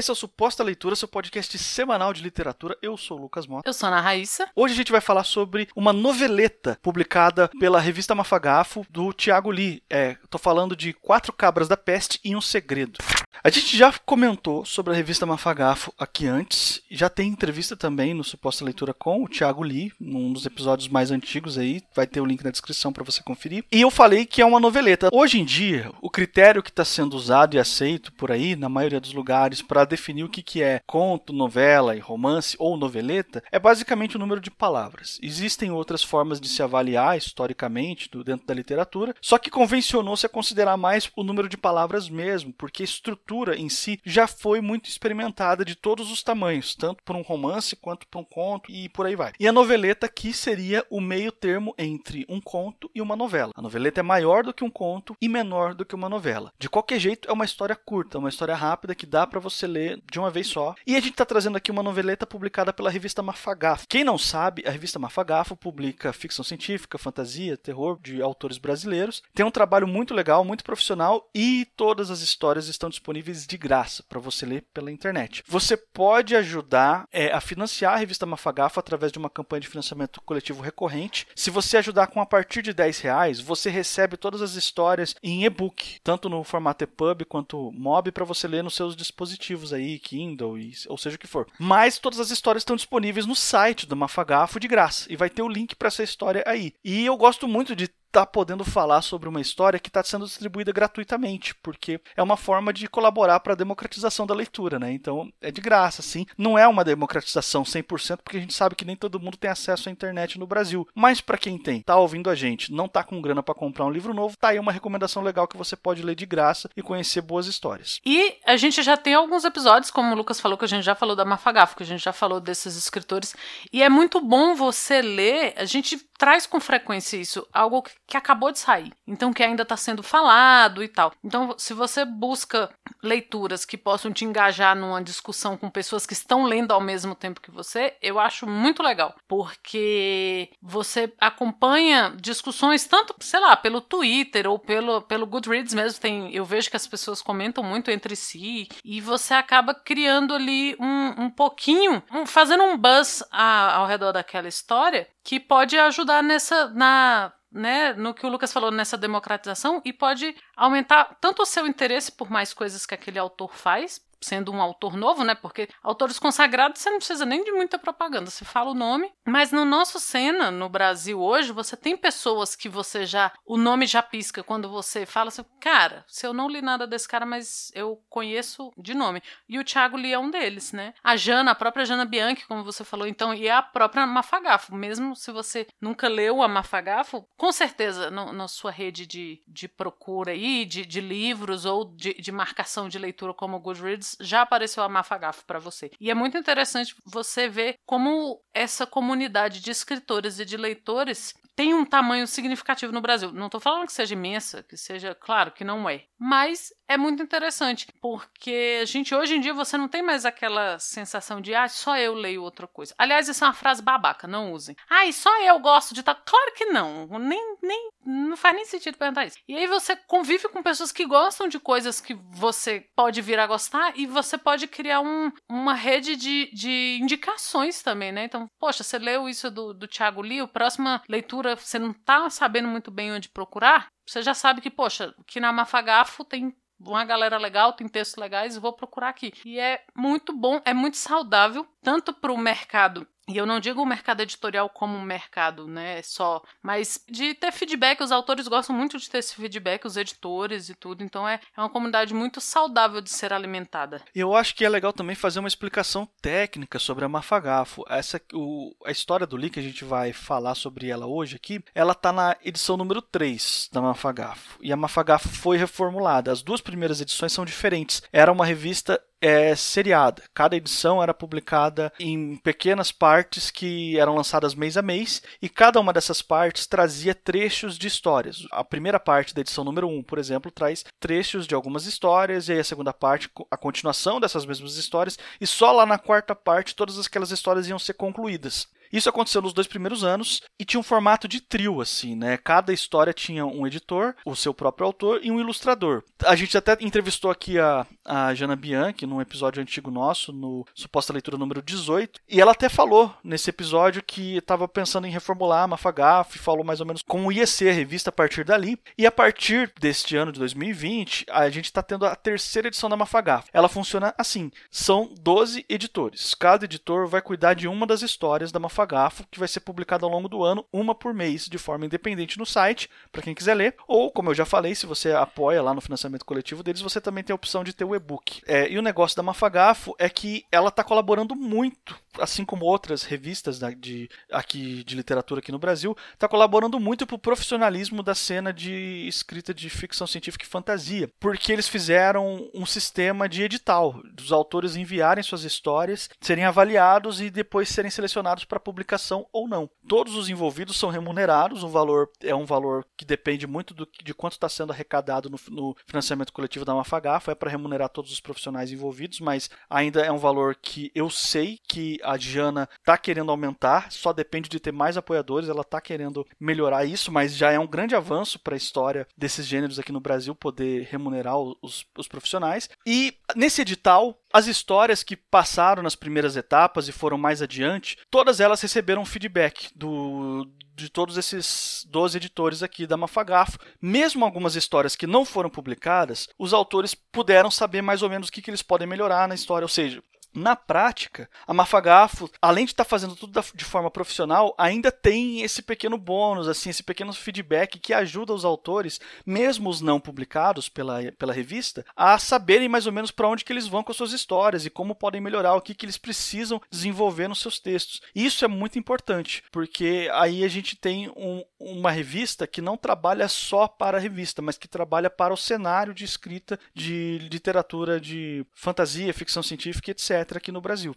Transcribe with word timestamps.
Esse 0.00 0.10
é 0.10 0.14
o 0.14 0.16
Suposta 0.16 0.64
Leitura, 0.64 0.96
seu 0.96 1.06
podcast 1.06 1.58
semanal 1.58 2.14
de 2.14 2.22
literatura. 2.22 2.74
Eu 2.80 2.96
sou 2.96 3.18
o 3.18 3.20
Lucas 3.20 3.46
Mota. 3.46 3.68
Eu 3.68 3.74
sou 3.74 3.86
a 3.86 3.92
Ana 3.92 4.00
Raíssa. 4.00 4.48
Hoje 4.56 4.72
a 4.72 4.76
gente 4.78 4.90
vai 4.90 5.00
falar 5.02 5.24
sobre 5.24 5.68
uma 5.76 5.92
noveleta 5.92 6.78
publicada 6.80 7.50
pela 7.60 7.78
revista 7.78 8.14
Mafagafo 8.14 8.86
do 8.88 9.12
Tiago 9.12 9.50
Lee. 9.50 9.82
É, 9.90 10.16
tô 10.30 10.38
falando 10.38 10.74
de 10.74 10.94
Quatro 10.94 11.34
Cabras 11.34 11.68
da 11.68 11.76
Peste 11.76 12.18
e 12.24 12.34
um 12.34 12.40
Segredo. 12.40 12.96
A 13.42 13.48
gente 13.48 13.74
já 13.74 13.90
comentou 14.04 14.66
sobre 14.66 14.92
a 14.92 14.96
revista 14.96 15.24
Mafagafo 15.24 15.94
aqui 15.98 16.26
antes, 16.26 16.82
já 16.90 17.08
tem 17.08 17.28
entrevista 17.28 17.74
também 17.74 18.12
no 18.12 18.22
Suposta 18.22 18.64
Leitura 18.64 18.92
com 18.92 19.24
o 19.24 19.28
Thiago 19.28 19.62
Lee, 19.62 19.92
num 19.98 20.30
dos 20.30 20.44
episódios 20.44 20.88
mais 20.88 21.10
antigos 21.10 21.56
aí, 21.56 21.80
vai 21.94 22.06
ter 22.06 22.20
o 22.20 22.26
link 22.26 22.44
na 22.44 22.50
descrição 22.50 22.92
para 22.92 23.02
você 23.04 23.22
conferir. 23.22 23.64
E 23.72 23.80
eu 23.80 23.90
falei 23.90 24.26
que 24.26 24.42
é 24.42 24.44
uma 24.44 24.60
noveleta. 24.60 25.08
Hoje 25.10 25.40
em 25.40 25.44
dia, 25.44 25.90
o 26.02 26.10
critério 26.10 26.62
que 26.62 26.68
está 26.68 26.84
sendo 26.84 27.14
usado 27.16 27.54
e 27.56 27.58
aceito 27.58 28.12
por 28.12 28.30
aí, 28.30 28.54
na 28.54 28.68
maioria 28.68 29.00
dos 29.00 29.14
lugares, 29.14 29.62
para 29.62 29.86
definir 29.90 30.24
o 30.24 30.28
que, 30.28 30.42
que 30.42 30.62
é 30.62 30.80
conto, 30.86 31.32
novela 31.32 31.94
e 31.94 32.00
romance 32.00 32.56
ou 32.58 32.76
noveleta, 32.76 33.42
é 33.52 33.58
basicamente 33.58 34.16
o 34.16 34.18
número 34.18 34.40
de 34.40 34.50
palavras. 34.50 35.18
Existem 35.22 35.70
outras 35.70 36.02
formas 36.02 36.40
de 36.40 36.48
se 36.48 36.62
avaliar 36.62 37.18
historicamente 37.18 38.08
dentro 38.24 38.46
da 38.46 38.54
literatura, 38.54 39.14
só 39.20 39.36
que 39.36 39.50
convencionou-se 39.50 40.24
a 40.24 40.28
considerar 40.28 40.76
mais 40.76 41.10
o 41.16 41.22
número 41.22 41.48
de 41.48 41.56
palavras 41.56 42.08
mesmo, 42.08 42.52
porque 42.52 42.82
estrutura 42.82 43.10
estrutura 43.10 43.56
em 43.56 43.68
si 43.68 44.00
já 44.04 44.26
foi 44.26 44.60
muito 44.60 44.88
experimentada 44.88 45.64
de 45.64 45.74
todos 45.74 46.10
os 46.10 46.22
tamanhos, 46.22 46.74
tanto 46.74 47.02
para 47.02 47.16
um 47.16 47.22
romance 47.22 47.76
quanto 47.76 48.06
para 48.06 48.20
um 48.20 48.24
conto 48.24 48.70
e 48.70 48.88
por 48.88 49.06
aí 49.06 49.16
vai. 49.16 49.32
E 49.38 49.46
a 49.46 49.52
noveleta 49.52 50.06
aqui 50.06 50.32
seria 50.32 50.84
o 50.90 51.00
meio 51.00 51.32
termo 51.32 51.74
entre 51.78 52.24
um 52.28 52.40
conto 52.40 52.90
e 52.94 53.00
uma 53.00 53.16
novela. 53.16 53.52
A 53.54 53.62
noveleta 53.62 54.00
é 54.00 54.02
maior 54.02 54.44
do 54.44 54.54
que 54.54 54.64
um 54.64 54.70
conto 54.70 55.16
e 55.20 55.28
menor 55.28 55.74
do 55.74 55.84
que 55.84 55.94
uma 55.94 56.08
novela. 56.08 56.52
De 56.58 56.68
qualquer 56.68 56.98
jeito, 56.98 57.28
é 57.28 57.32
uma 57.32 57.44
história 57.44 57.76
curta, 57.76 58.18
uma 58.18 58.28
história 58.28 58.54
rápida 58.54 58.94
que 58.94 59.06
dá 59.06 59.26
para 59.26 59.40
você 59.40 59.66
ler 59.70 60.00
de 60.10 60.18
uma 60.18 60.30
vez 60.30 60.46
só. 60.46 60.74
E 60.86 60.96
a 60.96 61.00
gente 61.00 61.12
está 61.12 61.24
trazendo 61.24 61.56
aqui 61.56 61.70
uma 61.70 61.82
noveleta 61.82 62.26
publicada 62.26 62.72
pela 62.72 62.90
revista 62.90 63.22
Mafagafo. 63.22 63.86
Quem 63.88 64.04
não 64.04 64.18
sabe, 64.18 64.62
a 64.66 64.70
revista 64.70 64.98
Mafagafo 64.98 65.56
publica 65.56 66.12
ficção 66.12 66.44
científica, 66.44 66.98
fantasia, 66.98 67.56
terror 67.56 67.98
de 68.02 68.20
autores 68.20 68.58
brasileiros. 68.58 69.22
Tem 69.34 69.46
um 69.46 69.50
trabalho 69.50 69.86
muito 69.86 70.14
legal, 70.14 70.44
muito 70.44 70.64
profissional 70.64 71.28
e 71.34 71.66
todas 71.76 72.10
as 72.10 72.20
histórias 72.20 72.68
estão 72.68 72.90
disponíveis 72.90 73.46
de 73.46 73.56
graça 73.56 74.02
para 74.08 74.20
você 74.20 74.44
ler 74.44 74.64
pela 74.74 74.90
internet. 74.90 75.42
Você 75.46 75.76
pode 75.76 76.34
ajudar 76.36 77.06
é, 77.12 77.32
a 77.32 77.40
financiar 77.40 77.94
a 77.94 77.96
revista 77.96 78.26
Mafagafo 78.26 78.80
através 78.80 79.12
de 79.12 79.18
uma 79.18 79.30
campanha 79.30 79.60
de 79.60 79.68
financiamento 79.68 80.20
coletivo 80.22 80.62
recorrente. 80.62 81.26
Se 81.34 81.50
você 81.50 81.76
ajudar 81.76 82.08
com 82.08 82.20
a 82.20 82.26
partir 82.26 82.62
de 82.62 82.72
10 82.72 83.00
reais, 83.00 83.40
você 83.40 83.70
recebe 83.70 84.16
todas 84.16 84.42
as 84.42 84.54
histórias 84.54 85.14
em 85.22 85.44
e-book, 85.44 86.00
tanto 86.02 86.28
no 86.28 86.42
formato 86.42 86.84
EPUB 86.84 87.24
quanto 87.24 87.70
MOB, 87.72 88.10
para 88.12 88.24
você 88.24 88.48
ler 88.48 88.62
nos 88.62 88.74
seus 88.74 88.96
dispositivos 88.96 89.59
aí, 89.72 89.98
Kindle, 89.98 90.58
e, 90.58 90.72
ou 90.88 90.96
seja 90.96 91.16
o 91.16 91.18
que 91.18 91.26
for. 91.26 91.46
Mas 91.58 91.98
todas 91.98 92.18
as 92.18 92.30
histórias 92.30 92.62
estão 92.62 92.76
disponíveis 92.76 93.26
no 93.26 93.36
site 93.36 93.86
do 93.86 93.96
Mafagafo 93.96 94.58
de 94.58 94.68
graça 94.68 95.10
e 95.12 95.16
vai 95.16 95.30
ter 95.30 95.42
o 95.42 95.48
link 95.48 95.74
para 95.76 95.88
essa 95.88 96.02
história 96.02 96.42
aí. 96.46 96.72
E 96.84 97.04
eu 97.04 97.16
gosto 97.16 97.46
muito 97.46 97.76
de 97.76 97.88
tá 98.10 98.26
podendo 98.26 98.64
falar 98.64 99.02
sobre 99.02 99.28
uma 99.28 99.40
história 99.40 99.78
que 99.78 99.88
está 99.88 100.02
sendo 100.02 100.26
distribuída 100.26 100.72
gratuitamente, 100.72 101.54
porque 101.56 102.00
é 102.16 102.22
uma 102.22 102.36
forma 102.36 102.72
de 102.72 102.88
colaborar 102.88 103.40
para 103.40 103.52
a 103.52 103.56
democratização 103.56 104.26
da 104.26 104.34
leitura, 104.34 104.78
né? 104.78 104.92
Então 104.92 105.32
é 105.40 105.50
de 105.50 105.60
graça, 105.60 106.02
sim. 106.02 106.26
Não 106.36 106.58
é 106.58 106.66
uma 106.66 106.84
democratização 106.84 107.62
100%, 107.62 108.18
porque 108.22 108.36
a 108.36 108.40
gente 108.40 108.54
sabe 108.54 108.74
que 108.74 108.84
nem 108.84 108.96
todo 108.96 109.20
mundo 109.20 109.36
tem 109.36 109.50
acesso 109.50 109.88
à 109.88 109.92
internet 109.92 110.38
no 110.38 110.46
Brasil. 110.46 110.86
Mas 110.94 111.20
para 111.20 111.38
quem 111.38 111.58
tem, 111.58 111.82
tá 111.82 111.96
ouvindo 111.96 112.28
a 112.30 112.34
gente, 112.34 112.72
não 112.72 112.88
tá 112.88 113.04
com 113.04 113.20
grana 113.20 113.42
para 113.42 113.54
comprar 113.54 113.86
um 113.86 113.90
livro 113.90 114.12
novo, 114.12 114.36
tá 114.36 114.48
aí 114.48 114.58
uma 114.58 114.72
recomendação 114.72 115.22
legal 115.22 115.46
que 115.46 115.56
você 115.56 115.76
pode 115.76 116.02
ler 116.02 116.14
de 116.14 116.26
graça 116.26 116.68
e 116.76 116.82
conhecer 116.82 117.20
boas 117.20 117.46
histórias. 117.46 118.00
E 118.04 118.36
a 118.46 118.56
gente 118.56 118.82
já 118.82 118.96
tem 118.96 119.14
alguns 119.14 119.44
episódios, 119.44 119.90
como 119.90 120.12
o 120.12 120.16
Lucas 120.16 120.40
falou, 120.40 120.58
que 120.58 120.64
a 120.64 120.68
gente 120.68 120.84
já 120.84 120.94
falou 120.94 121.14
da 121.14 121.24
Mafagafo, 121.24 121.76
que 121.76 121.82
a 121.82 121.86
gente 121.86 122.02
já 122.02 122.12
falou 122.12 122.40
desses 122.40 122.76
escritores, 122.76 123.34
e 123.72 123.82
é 123.82 123.88
muito 123.88 124.20
bom 124.20 124.54
você 124.54 125.00
ler, 125.00 125.54
a 125.56 125.64
gente 125.64 126.09
traz 126.20 126.46
com 126.46 126.60
frequência 126.60 127.16
isso, 127.16 127.48
algo 127.50 127.82
que 128.06 128.14
acabou 128.14 128.52
de 128.52 128.58
sair, 128.58 128.92
então 129.06 129.32
que 129.32 129.42
ainda 129.42 129.62
está 129.62 129.74
sendo 129.74 130.02
falado 130.02 130.84
e 130.84 130.88
tal. 130.88 131.14
Então, 131.24 131.54
se 131.56 131.72
você 131.72 132.04
busca 132.04 132.68
leituras 133.02 133.64
que 133.64 133.76
possam 133.76 134.12
te 134.12 134.24
engajar 134.24 134.76
numa 134.76 135.02
discussão 135.02 135.56
com 135.56 135.70
pessoas 135.70 136.06
que 136.06 136.12
estão 136.12 136.44
lendo 136.44 136.72
ao 136.72 136.80
mesmo 136.80 137.14
tempo 137.14 137.40
que 137.40 137.50
você, 137.50 137.94
eu 138.02 138.18
acho 138.18 138.46
muito 138.46 138.82
legal, 138.82 139.14
porque 139.26 140.50
você 140.62 141.12
acompanha 141.20 142.14
discussões 142.20 142.84
tanto, 142.86 143.14
sei 143.20 143.40
lá, 143.40 143.56
pelo 143.56 143.80
Twitter 143.80 144.48
ou 144.48 144.58
pelo, 144.58 145.02
pelo 145.02 145.26
Goodreads 145.26 145.74
mesmo, 145.74 146.00
tem, 146.00 146.34
eu 146.34 146.44
vejo 146.44 146.70
que 146.70 146.76
as 146.76 146.86
pessoas 146.86 147.22
comentam 147.22 147.62
muito 147.62 147.90
entre 147.90 148.16
si 148.16 148.68
e 148.84 149.00
você 149.00 149.34
acaba 149.34 149.74
criando 149.74 150.34
ali 150.34 150.76
um, 150.78 151.24
um 151.24 151.30
pouquinho, 151.30 152.02
um, 152.12 152.26
fazendo 152.26 152.64
um 152.64 152.76
buzz 152.76 153.22
a, 153.30 153.76
ao 153.76 153.86
redor 153.86 154.12
daquela 154.12 154.48
história 154.48 155.08
que 155.22 155.38
pode 155.38 155.78
ajudar 155.78 156.22
nessa 156.22 156.68
na 156.68 157.32
né, 157.50 157.92
no 157.94 158.14
que 158.14 158.24
o 158.24 158.28
Lucas 158.28 158.52
falou 158.52 158.70
nessa 158.70 158.96
democratização 158.96 159.82
e 159.84 159.92
pode 159.92 160.34
aumentar 160.56 161.16
tanto 161.20 161.42
o 161.42 161.46
seu 161.46 161.66
interesse 161.66 162.12
por 162.12 162.30
mais 162.30 162.54
coisas 162.54 162.86
que 162.86 162.94
aquele 162.94 163.18
autor 163.18 163.54
faz, 163.54 164.00
sendo 164.20 164.52
um 164.52 164.60
autor 164.60 164.96
novo, 164.96 165.24
né? 165.24 165.34
Porque 165.34 165.68
autores 165.82 166.18
consagrados 166.18 166.80
você 166.80 166.90
não 166.90 166.98
precisa 166.98 167.24
nem 167.24 167.44
de 167.44 167.52
muita 167.52 167.78
propaganda, 167.78 168.30
você 168.30 168.44
fala 168.44 168.70
o 168.70 168.74
nome. 168.74 169.10
Mas 169.26 169.52
no 169.52 169.64
nosso 169.64 169.98
cena, 169.98 170.50
no 170.50 170.68
Brasil 170.68 171.20
hoje, 171.20 171.52
você 171.52 171.76
tem 171.76 171.96
pessoas 171.96 172.54
que 172.54 172.68
você 172.68 173.06
já. 173.06 173.32
O 173.44 173.56
nome 173.56 173.86
já 173.86 174.02
pisca 174.02 174.42
quando 174.42 174.68
você 174.68 175.06
fala 175.06 175.28
assim, 175.28 175.44
cara, 175.60 176.04
se 176.06 176.26
eu 176.26 176.32
não 176.32 176.48
li 176.48 176.60
nada 176.60 176.86
desse 176.86 177.08
cara, 177.08 177.24
mas 177.24 177.70
eu 177.74 178.02
conheço 178.08 178.72
de 178.76 178.94
nome. 178.94 179.22
E 179.48 179.58
o 179.58 179.64
Thiago 179.64 179.96
Lee 179.96 180.12
é 180.12 180.18
um 180.18 180.30
deles, 180.30 180.72
né? 180.72 180.94
A 181.02 181.16
Jana, 181.16 181.52
a 181.52 181.54
própria 181.54 181.84
Jana 181.84 182.04
Bianchi, 182.04 182.46
como 182.46 182.64
você 182.64 182.84
falou, 182.84 183.06
então, 183.06 183.32
e 183.34 183.48
a 183.48 183.62
própria 183.62 184.06
Mafagafo. 184.06 184.74
Mesmo 184.74 185.14
se 185.16 185.30
você 185.32 185.66
nunca 185.80 186.08
leu 186.08 186.42
a 186.42 186.48
Mafagafo, 186.48 187.26
com 187.36 187.52
certeza 187.52 188.10
no, 188.10 188.32
na 188.32 188.48
sua 188.48 188.70
rede 188.70 189.06
de, 189.06 189.42
de 189.46 189.68
procura 189.68 190.32
aí, 190.32 190.64
de, 190.64 190.84
de 190.84 191.00
livros 191.00 191.64
ou 191.64 191.84
de, 191.84 192.14
de 192.14 192.32
marcação 192.32 192.88
de 192.88 192.98
leitura 192.98 193.34
como 193.34 193.58
Goodreads, 193.58 194.09
já 194.20 194.42
apareceu 194.42 194.82
a 194.82 194.88
Mafagafo 194.88 195.44
para 195.44 195.58
você. 195.58 195.90
E 196.00 196.10
é 196.10 196.14
muito 196.14 196.36
interessante 196.36 196.94
você 197.04 197.48
ver 197.48 197.76
como 197.86 198.40
essa 198.52 198.86
comunidade 198.86 199.60
de 199.60 199.70
escritores 199.70 200.38
e 200.38 200.44
de 200.44 200.56
leitores 200.56 201.34
tem 201.60 201.74
um 201.74 201.84
tamanho 201.84 202.26
significativo 202.26 202.90
no 202.90 203.02
Brasil. 203.02 203.32
Não 203.32 203.46
estou 203.46 203.60
falando 203.60 203.86
que 203.86 203.92
seja 203.92 204.14
imensa, 204.14 204.62
que 204.62 204.78
seja, 204.78 205.14
claro 205.14 205.52
que 205.52 205.62
não 205.62 205.88
é, 205.88 206.04
mas 206.18 206.72
é 206.88 206.96
muito 206.96 207.22
interessante, 207.22 207.86
porque 208.00 208.78
a 208.82 208.84
gente 208.84 209.14
hoje 209.14 209.36
em 209.36 209.40
dia 209.40 209.54
você 209.54 209.76
não 209.76 209.86
tem 209.86 210.02
mais 210.02 210.26
aquela 210.26 210.78
sensação 210.78 211.40
de 211.40 211.54
ah, 211.54 211.68
só 211.68 211.96
eu 211.96 212.14
leio 212.14 212.42
outra 212.42 212.66
coisa. 212.66 212.94
Aliás, 212.98 213.28
isso 213.28 213.44
é 213.44 213.46
uma 213.46 213.52
frase 213.52 213.82
babaca, 213.82 214.26
não 214.26 214.52
usem. 214.52 214.74
Ah, 214.88 215.10
só 215.12 215.30
eu 215.42 215.58
gosto 215.60 215.94
de 215.94 216.02
tal. 216.02 216.16
Claro 216.24 216.52
que 216.56 216.64
não. 216.66 217.06
Nem, 217.18 217.56
nem 217.62 217.90
não 218.04 218.36
faz 218.36 218.56
nem 218.56 218.64
sentido 218.64 218.98
perguntar 218.98 219.26
isso. 219.26 219.38
E 219.46 219.56
aí 219.56 219.66
você 219.66 219.94
convive 219.94 220.48
com 220.48 220.62
pessoas 220.62 220.90
que 220.90 221.06
gostam 221.06 221.46
de 221.46 221.60
coisas 221.60 222.00
que 222.00 222.14
você 222.14 222.86
pode 222.96 223.20
vir 223.20 223.38
a 223.38 223.46
gostar 223.46 223.96
e 224.02 224.06
você 224.06 224.38
pode 224.38 224.66
criar 224.66 225.00
um, 225.00 225.30
uma 225.48 225.74
rede 225.74 226.16
de, 226.16 226.50
de 226.52 226.98
indicações 227.00 227.82
também, 227.82 228.12
né? 228.12 228.24
Então, 228.24 228.48
poxa, 228.58 228.82
você 228.82 228.98
leu 228.98 229.28
isso 229.28 229.50
do, 229.50 229.74
do 229.74 229.86
Thiago 229.86 230.22
a 230.42 230.48
próxima 230.48 231.02
leitura 231.08 231.56
você 231.56 231.78
não 231.78 231.92
tá 231.92 232.28
sabendo 232.30 232.68
muito 232.68 232.90
bem 232.90 233.12
onde 233.12 233.28
procurar, 233.28 233.88
você 234.06 234.22
já 234.22 234.34
sabe 234.34 234.60
que, 234.60 234.70
poxa, 234.70 235.14
que 235.26 235.40
na 235.40 235.52
Mafagafo 235.52 236.24
tem 236.24 236.54
uma 236.80 237.04
galera 237.04 237.36
legal, 237.36 237.74
tem 237.74 237.86
textos 237.86 238.16
legais, 238.16 238.56
vou 238.56 238.72
procurar 238.72 239.10
aqui. 239.10 239.32
E 239.44 239.58
é 239.58 239.84
muito 239.94 240.32
bom, 240.32 240.60
é 240.64 240.72
muito 240.72 240.96
saudável, 240.96 241.66
tanto 241.82 242.12
para 242.12 242.32
o 242.32 242.38
mercado 242.38 243.06
e 243.30 243.36
eu 243.36 243.46
não 243.46 243.60
digo 243.60 243.82
o 243.82 243.86
mercado 243.86 244.20
editorial 244.20 244.68
como 244.68 244.96
um 244.96 245.02
mercado, 245.02 245.66
né, 245.66 246.02
só, 246.02 246.42
mas 246.62 247.02
de 247.08 247.34
ter 247.34 247.52
feedback, 247.52 248.02
os 248.02 248.12
autores 248.12 248.48
gostam 248.48 248.74
muito 248.74 248.98
de 248.98 249.08
ter 249.08 249.18
esse 249.18 249.34
feedback, 249.34 249.84
os 249.84 249.96
editores 249.96 250.68
e 250.68 250.74
tudo, 250.74 251.02
então 251.02 251.28
é, 251.28 251.40
é 251.56 251.60
uma 251.60 251.70
comunidade 251.70 252.12
muito 252.12 252.40
saudável 252.40 253.00
de 253.00 253.10
ser 253.10 253.32
alimentada. 253.32 254.02
E 254.14 254.20
eu 254.20 254.34
acho 254.34 254.54
que 254.54 254.64
é 254.64 254.68
legal 254.68 254.92
também 254.92 255.16
fazer 255.16 255.38
uma 255.38 255.48
explicação 255.48 256.08
técnica 256.20 256.78
sobre 256.78 257.04
a 257.04 257.08
Mafagafo. 257.08 257.84
Essa, 257.88 258.20
o, 258.32 258.74
a 258.84 258.90
história 258.90 259.26
do 259.26 259.36
Lee, 259.36 259.50
que 259.50 259.60
a 259.60 259.62
gente 259.62 259.84
vai 259.84 260.12
falar 260.12 260.54
sobre 260.54 260.88
ela 260.88 261.06
hoje 261.06 261.36
aqui, 261.36 261.62
ela 261.74 261.94
tá 261.94 262.12
na 262.12 262.36
edição 262.42 262.76
número 262.76 263.02
3 263.02 263.70
da 263.72 263.80
Mafagafo. 263.80 264.58
E 264.60 264.72
a 264.72 264.76
Mafagafo 264.76 265.28
foi 265.28 265.56
reformulada. 265.56 266.32
As 266.32 266.42
duas 266.42 266.60
primeiras 266.60 267.00
edições 267.00 267.32
são 267.32 267.44
diferentes. 267.44 268.02
Era 268.12 268.32
uma 268.32 268.46
revista 268.46 269.00
é 269.20 269.54
seriada. 269.54 270.22
Cada 270.32 270.56
edição 270.56 271.02
era 271.02 271.12
publicada 271.12 271.92
em 271.98 272.36
pequenas 272.36 272.90
partes 272.90 273.50
que 273.50 273.98
eram 273.98 274.14
lançadas 274.14 274.54
mês 274.54 274.76
a 274.76 274.82
mês, 274.82 275.22
e 275.40 275.48
cada 275.48 275.80
uma 275.80 275.92
dessas 275.92 276.22
partes 276.22 276.66
trazia 276.66 277.14
trechos 277.14 277.76
de 277.76 277.86
histórias. 277.86 278.46
A 278.50 278.64
primeira 278.64 278.98
parte 278.98 279.34
da 279.34 279.40
edição 279.40 279.64
número 279.64 279.88
1, 279.88 280.02
por 280.02 280.18
exemplo, 280.18 280.50
traz 280.50 280.84
trechos 280.98 281.46
de 281.46 281.54
algumas 281.54 281.86
histórias, 281.86 282.48
e 282.48 282.52
aí 282.52 282.60
a 282.60 282.64
segunda 282.64 282.92
parte, 282.92 283.30
a 283.50 283.56
continuação 283.56 284.20
dessas 284.20 284.46
mesmas 284.46 284.76
histórias, 284.76 285.18
e 285.40 285.46
só 285.46 285.72
lá 285.72 285.84
na 285.84 285.98
quarta 285.98 286.34
parte 286.34 286.74
todas 286.74 286.98
aquelas 286.98 287.30
histórias 287.30 287.68
iam 287.68 287.78
ser 287.78 287.94
concluídas. 287.94 288.68
Isso 288.92 289.08
aconteceu 289.08 289.42
nos 289.42 289.52
dois 289.52 289.66
primeiros 289.66 290.04
anos 290.04 290.42
e 290.58 290.64
tinha 290.64 290.80
um 290.80 290.84
formato 290.84 291.28
de 291.28 291.40
trio, 291.40 291.80
assim, 291.80 292.14
né? 292.14 292.36
Cada 292.36 292.72
história 292.72 293.12
tinha 293.12 293.46
um 293.46 293.66
editor, 293.66 294.14
o 294.24 294.34
seu 294.34 294.52
próprio 294.52 294.86
autor 294.86 295.20
e 295.22 295.30
um 295.30 295.40
ilustrador. 295.40 296.02
A 296.24 296.34
gente 296.34 296.56
até 296.56 296.76
entrevistou 296.80 297.30
aqui 297.30 297.58
a, 297.58 297.86
a 298.04 298.34
Jana 298.34 298.56
Bianchi 298.56 299.06
num 299.06 299.20
episódio 299.20 299.62
antigo 299.62 299.90
nosso, 299.90 300.32
no 300.32 300.66
Suposta 300.74 301.12
Leitura 301.12 301.38
número 301.38 301.62
18, 301.62 302.20
e 302.28 302.40
ela 302.40 302.52
até 302.52 302.68
falou 302.68 303.14
nesse 303.22 303.50
episódio 303.50 304.02
que 304.02 304.36
estava 304.36 304.66
pensando 304.66 305.06
em 305.06 305.10
reformular 305.10 305.64
a 305.64 305.68
Mafagaf, 305.68 306.38
falou 306.38 306.64
mais 306.64 306.80
ou 306.80 306.86
menos 306.86 307.02
como 307.02 307.30
ia 307.30 307.46
ser 307.46 307.70
a 307.70 307.74
revista 307.74 308.10
a 308.10 308.12
partir 308.12 308.44
dali. 308.44 308.78
E 308.98 309.06
a 309.06 309.12
partir 309.12 309.72
deste 309.80 310.16
ano 310.16 310.32
de 310.32 310.38
2020, 310.38 311.26
a 311.30 311.48
gente 311.48 311.66
está 311.66 311.82
tendo 311.82 312.06
a 312.06 312.14
terceira 312.14 312.68
edição 312.68 312.88
da 312.88 312.96
Mafagaf. 312.96 313.48
Ela 313.52 313.68
funciona 313.68 314.14
assim: 314.18 314.50
são 314.70 315.12
12 315.20 315.64
editores. 315.68 316.34
Cada 316.34 316.64
editor 316.64 317.06
vai 317.06 317.22
cuidar 317.22 317.54
de 317.54 317.68
uma 317.68 317.86
das 317.86 318.02
histórias 318.02 318.52
da 318.52 318.58
Mafagafo, 318.80 319.24
que 319.30 319.38
vai 319.38 319.48
ser 319.48 319.60
publicada 319.60 320.04
ao 320.04 320.10
longo 320.10 320.28
do 320.28 320.42
ano, 320.42 320.64
uma 320.72 320.94
por 320.94 321.12
mês, 321.12 321.46
de 321.46 321.58
forma 321.58 321.84
independente 321.84 322.38
no 322.38 322.46
site, 322.46 322.88
para 323.12 323.22
quem 323.22 323.34
quiser 323.34 323.54
ler. 323.54 323.74
Ou, 323.86 324.10
como 324.10 324.30
eu 324.30 324.34
já 324.34 324.44
falei, 324.44 324.74
se 324.74 324.86
você 324.86 325.12
apoia 325.12 325.62
lá 325.62 325.74
no 325.74 325.80
financiamento 325.80 326.24
coletivo 326.24 326.62
deles, 326.62 326.80
você 326.80 327.00
também 327.00 327.22
tem 327.22 327.32
a 327.32 327.36
opção 327.36 327.62
de 327.62 327.72
ter 327.72 327.84
o 327.84 327.94
e-book. 327.94 328.42
É, 328.46 328.70
e 328.70 328.78
o 328.78 328.82
negócio 328.82 329.16
da 329.16 329.22
Mafagafo 329.22 329.94
é 329.98 330.08
que 330.08 330.44
ela 330.50 330.68
está 330.68 330.82
colaborando 330.82 331.36
muito, 331.36 331.96
assim 332.18 332.44
como 332.44 332.64
outras 332.64 333.02
revistas 333.02 333.58
da, 333.58 333.70
de, 333.70 334.08
aqui 334.32 334.82
de 334.84 334.96
literatura 334.96 335.40
aqui 335.40 335.52
no 335.52 335.58
Brasil, 335.58 335.96
está 336.12 336.28
colaborando 336.28 336.80
muito 336.80 337.06
para 337.06 337.16
o 337.16 337.18
profissionalismo 337.18 338.02
da 338.02 338.14
cena 338.14 338.52
de 338.52 339.06
escrita 339.06 339.52
de 339.52 339.68
ficção 339.68 340.06
científica 340.06 340.44
e 340.44 340.48
fantasia, 340.48 341.10
porque 341.20 341.52
eles 341.52 341.68
fizeram 341.68 342.48
um 342.54 342.64
sistema 342.64 343.28
de 343.28 343.42
edital, 343.42 344.00
dos 344.12 344.32
autores 344.32 344.76
enviarem 344.76 345.22
suas 345.22 345.44
histórias, 345.44 346.08
serem 346.20 346.44
avaliados 346.44 347.20
e 347.20 347.30
depois 347.30 347.68
serem 347.68 347.90
selecionados 347.90 348.44
para 348.44 348.60
publicação 348.70 349.26
ou 349.32 349.48
não. 349.48 349.68
Todos 349.88 350.14
os 350.14 350.28
envolvidos 350.28 350.78
são 350.78 350.90
remunerados, 350.90 351.64
o 351.64 351.68
valor 351.68 352.08
é 352.22 352.34
um 352.34 352.44
valor 352.44 352.86
que 352.96 353.04
depende 353.04 353.46
muito 353.46 353.74
do, 353.74 353.88
de 354.02 354.14
quanto 354.14 354.34
está 354.34 354.48
sendo 354.48 354.72
arrecadado 354.72 355.28
no, 355.28 355.38
no, 355.50 355.76
financiamento 355.86 356.32
coletivo 356.32 356.64
da 356.64 356.74
Mafagafa, 356.74 357.32
é 357.32 357.34
para 357.34 357.50
remunerar 357.50 357.88
todos 357.88 358.12
os 358.12 358.20
profissionais 358.20 358.70
envolvidos, 358.70 359.18
mas 359.20 359.50
ainda 359.68 360.00
é 360.02 360.12
um 360.12 360.18
valor 360.18 360.54
que 360.54 360.92
eu 360.94 361.10
sei 361.10 361.58
que 361.68 361.98
a 362.02 362.16
Diana 362.16 362.68
está 362.78 362.96
querendo 362.96 363.30
aumentar, 363.30 363.90
só 363.90 364.12
depende 364.12 364.48
de 364.48 364.60
ter 364.60 364.72
mais 364.72 364.96
apoiadores, 364.96 365.48
ela 365.48 365.62
está 365.62 365.80
querendo 365.80 366.24
melhorar 366.38 366.84
isso, 366.84 367.10
mas 367.10 367.34
já 367.34 367.50
é 367.50 367.58
um 367.58 367.66
grande 367.66 367.96
avanço 367.96 368.38
para 368.38 368.54
a 368.54 368.56
história 368.56 369.06
desses 369.16 369.46
gêneros 369.46 369.78
aqui 369.78 369.90
no 369.90 370.00
Brasil 370.00 370.34
poder 370.34 370.86
remunerar 370.90 371.36
os, 371.38 371.84
os 371.96 372.06
profissionais. 372.06 372.68
E 372.86 373.16
nesse 373.34 373.62
edital, 373.62 374.16
as 374.32 374.46
histórias 374.46 375.02
que 375.02 375.16
passaram 375.16 375.82
nas 375.82 375.96
primeiras 375.96 376.36
etapas 376.36 376.88
e 376.88 376.92
foram 376.92 377.18
mais 377.18 377.42
adiante, 377.42 377.96
todas 378.10 378.40
elas 378.40 378.60
receberam 378.60 379.04
feedback 379.04 379.70
do, 379.74 380.48
de 380.74 380.88
todos 380.88 381.16
esses 381.16 381.86
12 381.90 382.16
editores 382.16 382.62
aqui 382.62 382.86
da 382.86 382.96
Mafagafo. 382.96 383.58
Mesmo 383.80 384.24
algumas 384.24 384.54
histórias 384.56 384.96
que 384.96 385.06
não 385.06 385.24
foram 385.24 385.50
publicadas, 385.50 386.28
os 386.38 386.52
autores 386.52 386.94
puderam 386.94 387.50
saber 387.50 387.82
mais 387.82 388.02
ou 388.02 388.10
menos 388.10 388.28
o 388.28 388.32
que, 388.32 388.42
que 388.42 388.50
eles 388.50 388.62
podem 388.62 388.86
melhorar 388.86 389.28
na 389.28 389.34
história. 389.34 389.64
Ou 389.64 389.68
seja, 389.68 390.02
na 390.32 390.54
prática, 390.54 391.28
a 391.46 391.52
Mafagafo, 391.52 392.30
além 392.40 392.64
de 392.64 392.72
estar 392.72 392.84
tá 392.84 392.88
fazendo 392.88 393.16
tudo 393.16 393.42
de 393.54 393.64
forma 393.64 393.90
profissional, 393.90 394.54
ainda 394.56 394.92
tem 394.92 395.42
esse 395.42 395.60
pequeno 395.62 395.98
bônus, 395.98 396.48
assim, 396.48 396.70
esse 396.70 396.82
pequeno 396.82 397.12
feedback 397.12 397.78
que 397.78 397.92
ajuda 397.92 398.32
os 398.32 398.44
autores, 398.44 399.00
mesmo 399.26 399.68
os 399.68 399.80
não 399.80 400.00
publicados 400.00 400.68
pela, 400.68 401.00
pela 401.12 401.32
revista, 401.32 401.84
a 401.96 402.18
saberem 402.18 402.68
mais 402.68 402.86
ou 402.86 402.92
menos 402.92 403.10
para 403.10 403.28
onde 403.28 403.44
que 403.44 403.52
eles 403.52 403.66
vão 403.66 403.82
com 403.82 403.90
as 403.90 403.96
suas 403.96 404.12
histórias 404.12 404.64
e 404.64 404.70
como 404.70 404.94
podem 404.94 405.20
melhorar, 405.20 405.54
o 405.54 405.60
que, 405.60 405.74
que 405.74 405.84
eles 405.84 405.98
precisam 405.98 406.60
desenvolver 406.70 407.28
nos 407.28 407.40
seus 407.40 407.58
textos. 407.58 408.00
Isso 408.14 408.44
é 408.44 408.48
muito 408.48 408.78
importante, 408.78 409.42
porque 409.50 410.08
aí 410.12 410.44
a 410.44 410.48
gente 410.48 410.76
tem 410.76 411.08
um, 411.16 411.44
uma 411.58 411.90
revista 411.90 412.46
que 412.46 412.62
não 412.62 412.76
trabalha 412.76 413.28
só 413.28 413.66
para 413.66 413.98
a 413.98 414.00
revista, 414.00 414.40
mas 414.40 414.56
que 414.56 414.68
trabalha 414.68 415.10
para 415.10 415.34
o 415.34 415.36
cenário 415.36 415.92
de 415.92 416.04
escrita 416.04 416.58
de 416.74 417.18
literatura 417.30 418.00
de 418.00 418.46
fantasia, 418.54 419.12
ficção 419.12 419.42
científica, 419.42 419.90
etc 419.90 420.19
aqui 420.38 420.52
no 420.52 420.60
Brasil. 420.60 420.94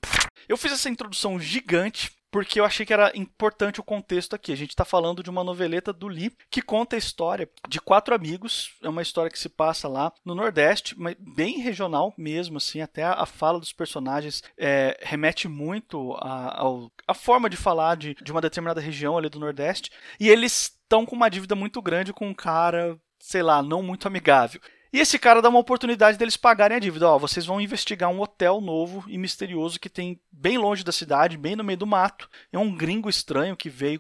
Eu 0.48 0.58
fiz 0.58 0.72
essa 0.72 0.90
introdução 0.90 1.40
gigante 1.40 2.12
porque 2.34 2.60
eu 2.60 2.66
achei 2.66 2.84
que 2.84 2.92
era 2.92 3.12
importante 3.16 3.80
o 3.80 3.84
contexto 3.84 4.34
aqui. 4.34 4.52
A 4.52 4.58
gente 4.58 4.72
está 4.72 4.84
falando 4.84 5.22
de 5.22 5.30
uma 5.30 5.44
noveleta 5.44 5.94
do 5.94 6.08
Lee 6.08 6.36
que 6.50 6.64
conta 6.64 6.96
a 6.96 7.00
história 7.00 7.48
de 7.70 7.80
quatro 7.80 8.16
amigos. 8.16 8.72
É 8.81 8.90
uma 8.90 9.04
história 9.04 9.30
que 9.30 9.38
se 9.38 9.48
passa 9.48 9.88
lá 9.88 10.12
no 10.25 10.34
Nordeste, 10.34 10.96
bem 11.20 11.60
regional 11.60 12.12
mesmo, 12.18 12.58
assim. 12.58 12.81
Até 12.81 13.04
a, 13.04 13.24
fala 13.28 13.60
dos 13.60 13.72
personagens 13.72 14.42
é, 14.58 14.98
remete 15.04 15.48
muito 15.48 16.18
à 16.20 17.14
forma 17.14 17.48
de 17.48 17.56
falar 17.56 17.96
de, 17.98 18.16
de 18.16 18.31
uma 18.31 18.42
determinada 18.42 18.81
região 18.81 19.16
ali 19.16 19.30
do 19.30 19.40
Nordeste. 19.40 19.92
E 20.20 20.28
eles 20.28 20.80
estão 20.81 21.06
com 21.06 21.16
uma 21.16 21.30
dívida 21.30 21.54
muito 21.54 21.84
grande 21.84 22.12
com 22.12 22.28
um 22.28 22.34
cara, 22.34 23.00
sei 23.20 23.44
lá, 23.44 23.62
não 23.62 23.84
muito 23.84 24.08
amigável. 24.08 24.60
E 24.94 25.00
esse 25.00 25.18
cara 25.18 25.42
dá 25.42 25.50
uma 25.50 25.57
oportunidade 25.57 26.19
deles 26.19 26.38
pagarem 26.38 26.78
a 26.78 26.80
dívida. 26.80 27.10
Ó, 27.10 27.18
vocês 27.18 27.48
vão 27.48 27.60
investigar 27.60 28.12
um 28.12 28.22
hotel 28.22 28.62
novo 28.62 29.04
e 29.07 29.18
misterioso 29.18 29.80
que 29.80 29.90
tem 29.90 30.22
bem 30.31 30.60
longe 30.60 30.84
da 30.84 30.92
cidade, 30.92 31.36
bem 31.36 31.56
no 31.56 31.63
meio 31.63 31.80
do 31.80 31.88
mato. 31.88 32.30
É 32.51 32.60
um 32.60 32.75
gringo 32.75 33.10
estranho 33.10 33.57
que 33.57 33.72
veio 33.72 34.00